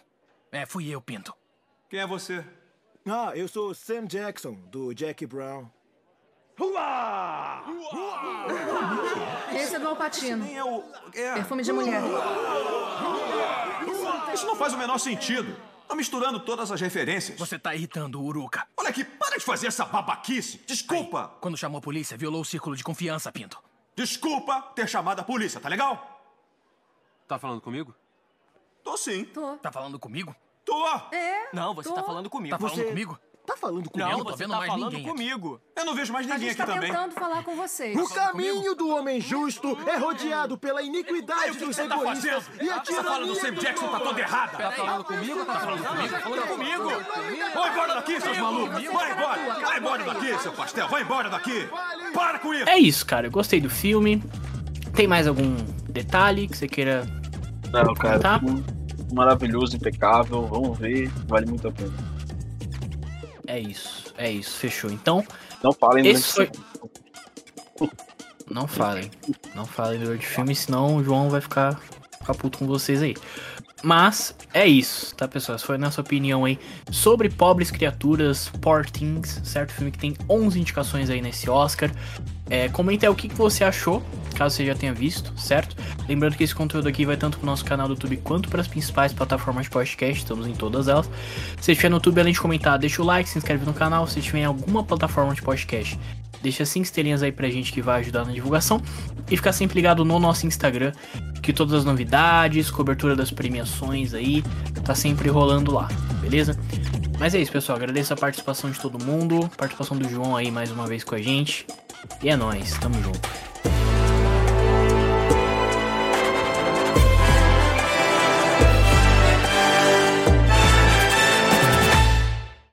É, 0.51 0.65
fui 0.65 0.89
eu, 0.89 1.01
Pinto. 1.01 1.33
Quem 1.89 2.01
é 2.01 2.05
você? 2.05 2.43
Ah, 3.05 3.31
eu 3.33 3.47
sou 3.47 3.74
Sam 3.74 4.05
Jackson, 4.05 4.53
do 4.69 4.93
Jack 4.93 5.25
Brown. 5.25 5.69
Esse 9.55 9.75
é 9.75 9.79
do 9.79 9.88
Alpatino. 9.88 10.45
É 10.45 10.62
o. 10.62 10.83
É. 11.13 11.36
Perfume 11.36 11.63
de 11.63 11.71
mulher. 11.71 12.01
Isso 14.33 14.45
não 14.45 14.55
faz 14.57 14.74
o 14.74 14.77
menor 14.77 14.97
sentido. 14.97 15.55
Tá 15.88 15.95
misturando 15.95 16.38
todas 16.41 16.69
as 16.69 16.81
referências. 16.81 17.39
Você 17.39 17.57
tá 17.57 17.74
irritando 17.74 18.19
o 18.19 18.25
Uruca. 18.25 18.67
Olha 18.75 18.89
aqui, 18.89 19.05
para 19.05 19.38
de 19.38 19.45
fazer 19.45 19.67
essa 19.67 19.86
babaquice. 19.86 20.62
Desculpa. 20.67 21.31
Quando 21.39 21.55
chamou 21.55 21.79
a 21.79 21.81
polícia, 21.81 22.17
violou 22.17 22.41
o 22.41 22.45
círculo 22.45 22.75
de 22.75 22.83
confiança, 22.83 23.31
Pinto. 23.31 23.57
Desculpa 23.95 24.62
ter 24.75 24.89
chamado 24.89 25.21
a 25.21 25.24
polícia, 25.24 25.62
tá 25.62 25.69
legal? 25.69 26.16
Tá 27.27 27.37
falando 27.37 27.61
comigo? 27.61 27.93
Tô 28.83 28.95
sim. 28.97 29.25
Tô. 29.25 29.57
Tá 29.57 29.71
falando 29.71 29.99
comigo? 29.99 30.35
Tô. 30.63 30.87
É. 31.11 31.49
Não, 31.53 31.73
você 31.73 31.89
Tô. 31.89 31.95
tá 31.95 32.03
falando 32.03 32.29
comigo. 32.29 32.51
Tá 32.55 32.59
falando 32.59 32.75
Você- 32.75 32.83
comigo? 32.85 33.19
Tá 33.45 33.55
falando 33.55 33.89
comigo? 33.89 34.09
Não, 34.09 34.17
Não, 34.17 34.25
tô 34.25 34.31
você 34.31 34.37
vendo 34.43 34.49
tá 34.51 34.57
mais 34.57 34.69
falando 34.69 34.91
ninguém 34.91 35.05
aqui. 35.05 35.09
comigo. 35.09 35.61
Eu 35.73 35.85
não 35.85 35.95
vejo 35.95 36.11
mais 36.11 36.25
A 36.29 36.33
ninguém 36.33 36.49
gente 36.49 36.61
aqui 36.61 36.67
tá 36.69 36.73
também. 36.75 36.91
tentando 36.91 37.13
falar 37.13 37.43
com 37.45 37.55
vocês. 37.55 37.97
O 37.97 38.13
caminho 38.13 38.75
do 38.75 38.89
homem 38.89 39.21
justo 39.21 39.77
é 39.87 39.95
rodeado 39.95 40.57
pela 40.57 40.81
Ai, 40.81 40.85
iniquidade 40.87 41.51
que 41.57 41.65
dos 41.65 41.73
você 41.77 41.87
tá 41.87 41.95
egoístas 41.95 42.43
fazendo? 42.45 42.61
e 42.65 42.69
a 42.69 42.75
Essa 42.75 43.03
fala 43.05 43.25
do 43.25 43.35
Sam 43.35 43.53
Jackson 43.53 43.87
tá 43.87 43.99
toda 44.01 44.19
errada. 44.19 44.57
Tá 44.57 44.71
falando 44.73 45.03
comigo 45.05 45.45
tá 45.45 45.59
falando 45.61 45.83
comigo? 45.85 46.09
Tá 46.13 46.19
falando 46.19 46.47
comigo? 46.49 46.83
Vai 47.53 47.71
embora 47.71 47.93
daqui, 47.95 48.19
seus 48.21 48.37
malucos. 48.37 48.83
Vai 48.83 49.11
embora. 49.13 49.59
Vai 49.61 49.77
embora 49.79 50.03
daqui, 50.03 50.39
seu 50.39 50.51
pastel. 50.51 50.87
Vai 50.89 51.01
embora 51.03 51.29
daqui. 51.29 51.69
Para 52.13 52.39
com 52.39 52.53
isso. 52.53 52.67
É 52.69 52.77
isso, 52.77 53.05
cara. 53.05 53.27
Eu 53.27 53.31
gostei 53.31 53.61
do 53.61 53.69
filme. 53.69 54.21
Tem 54.93 55.07
mais 55.07 55.25
algum 55.25 55.55
detalhe 55.87 56.49
que 56.49 56.57
você 56.57 56.67
queira 56.67 57.07
Não, 57.71 57.93
cara, 57.93 58.19
Tá. 58.19 58.41
maravilhoso, 59.13 59.75
impecável. 59.75 60.45
Vamos 60.47 60.77
ver, 60.77 61.10
vale 61.27 61.45
muito 61.45 61.67
a 61.67 61.71
pena. 61.71 61.93
É 63.45 63.60
isso, 63.60 64.13
é 64.17 64.30
isso, 64.32 64.58
fechou. 64.58 64.91
Então, 64.91 65.23
Não 65.63 65.71
falem 65.73 66.06
Esse 66.06 66.36
durante 66.36 66.60
foi- 67.80 67.89
não 68.51 68.67
falem. 68.67 69.10
Não 69.56 69.65
falem 69.65 69.99
durante 69.99 70.25
o 70.25 70.30
filme, 70.30 70.53
senão 70.56 70.97
o 70.97 71.03
João 71.03 71.30
vai 71.30 71.41
ficar, 71.41 71.80
ficar 72.19 72.34
puto 72.36 72.60
com 72.60 72.67
vocês 72.67 73.01
aí. 73.01 73.15
Mas 73.84 74.36
é 74.53 74.65
isso, 74.67 75.15
tá, 75.15 75.27
pessoal? 75.27 75.56
Essa 75.56 75.65
foi 75.65 75.75
a 75.75 75.77
nossa 75.80 76.01
opinião 76.01 76.45
aí 76.45 76.60
sobre 76.91 77.30
Pobres 77.30 77.69
Criaturas, 77.71 78.49
Poor 78.62 78.86
Things, 78.89 79.39
certo? 79.43 79.71
Filme 79.71 79.91
que 79.91 79.99
tem 79.99 80.15
11 80.30 80.60
indicações 80.60 81.10
aí 81.10 81.21
nesse 81.21 81.47
Oscar. 81.49 81.91
É, 82.49 82.67
comenta 82.69 83.06
aí 83.06 83.10
o 83.12 83.15
que, 83.15 83.30
que 83.30 83.36
você 83.36 83.63
achou, 83.63 84.01
caso 84.38 84.56
você 84.56 84.65
já 84.65 84.76
tenha 84.76 84.93
visto, 84.93 85.34
certo? 85.38 85.76
Lembrando 86.08 86.38
que 86.38 86.43
esse 86.43 86.54
conteúdo 86.54 86.88
aqui 86.88 87.06
vai 87.06 87.17
tanto 87.17 87.38
pro 87.38 87.45
nosso 87.45 87.65
canal 87.65 87.88
do 87.88 87.93
YouTube 87.93 88.17
quanto 88.17 88.50
para 88.50 88.62
as 88.62 88.67
principais 88.67 89.12
plataformas 89.12 89.63
de 89.63 89.71
podcast, 89.71 90.21
estamos 90.21 90.45
em 90.45 90.54
todas 90.54 90.88
elas. 90.88 91.10
Se 91.60 91.71
estiver 91.71 91.89
no 91.89 91.97
YouTube, 91.97 92.21
além 92.21 92.34
de 92.34 92.39
comentar, 92.39 92.78
deixa 92.78 93.02
o 93.02 93.06
like, 93.06 93.28
se 93.28 93.38
inscreve 93.38 93.65
no 93.65 93.73
canal. 93.73 94.06
Se 94.08 94.19
estiver 94.19 94.39
em 94.39 94.45
alguma 94.45 94.84
plataforma 94.84 95.34
de 95.34 95.41
podcast, 95.41 96.00
deixa 96.41 96.65
5 96.65 96.86
estrelinhas 96.86 97.23
aí 97.23 97.32
pra 97.32 97.50
gente 97.50 97.73
que 97.73 97.82
vai 97.82 98.02
ajudar 98.02 98.26
na 98.26 98.32
divulgação. 98.32 98.82
E 99.30 99.36
ficar 99.36 99.52
sempre 99.52 99.76
ligado 99.76 100.06
no 100.06 100.19
nosso 100.19 100.45
Instagram, 100.45 100.93
que 101.41 101.52
todas 101.52 101.73
as 101.73 101.84
novidades, 101.84 102.69
cobertura 102.69 103.15
das 103.15 103.32
premiações 103.32 104.13
aí, 104.13 104.43
tá 104.86 104.95
sempre 104.95 105.30
rolando 105.30 105.73
lá, 105.73 105.89
beleza? 106.21 106.58
Mas 107.19 107.34
é 107.34 107.39
isso, 107.39 107.52
pessoal. 107.52 107.78
Agradeço 107.78 108.13
a 108.13 108.15
participação 108.15 108.69
de 108.69 108.80
todo 108.80 109.04
mundo, 109.04 109.50
participação 109.58 109.97
do 109.97 110.08
João 110.08 110.38
aí 110.38 110.52
mais 110.52 110.71
uma 110.71 110.86
vez 110.86 111.04
com 111.04 111.15
a 111.15 111.21
gente. 111.21 111.65
E 112.21 112.30
é 112.30 112.36
nóis, 112.36 112.78
tamo 112.78 113.02
junto. 113.02 113.46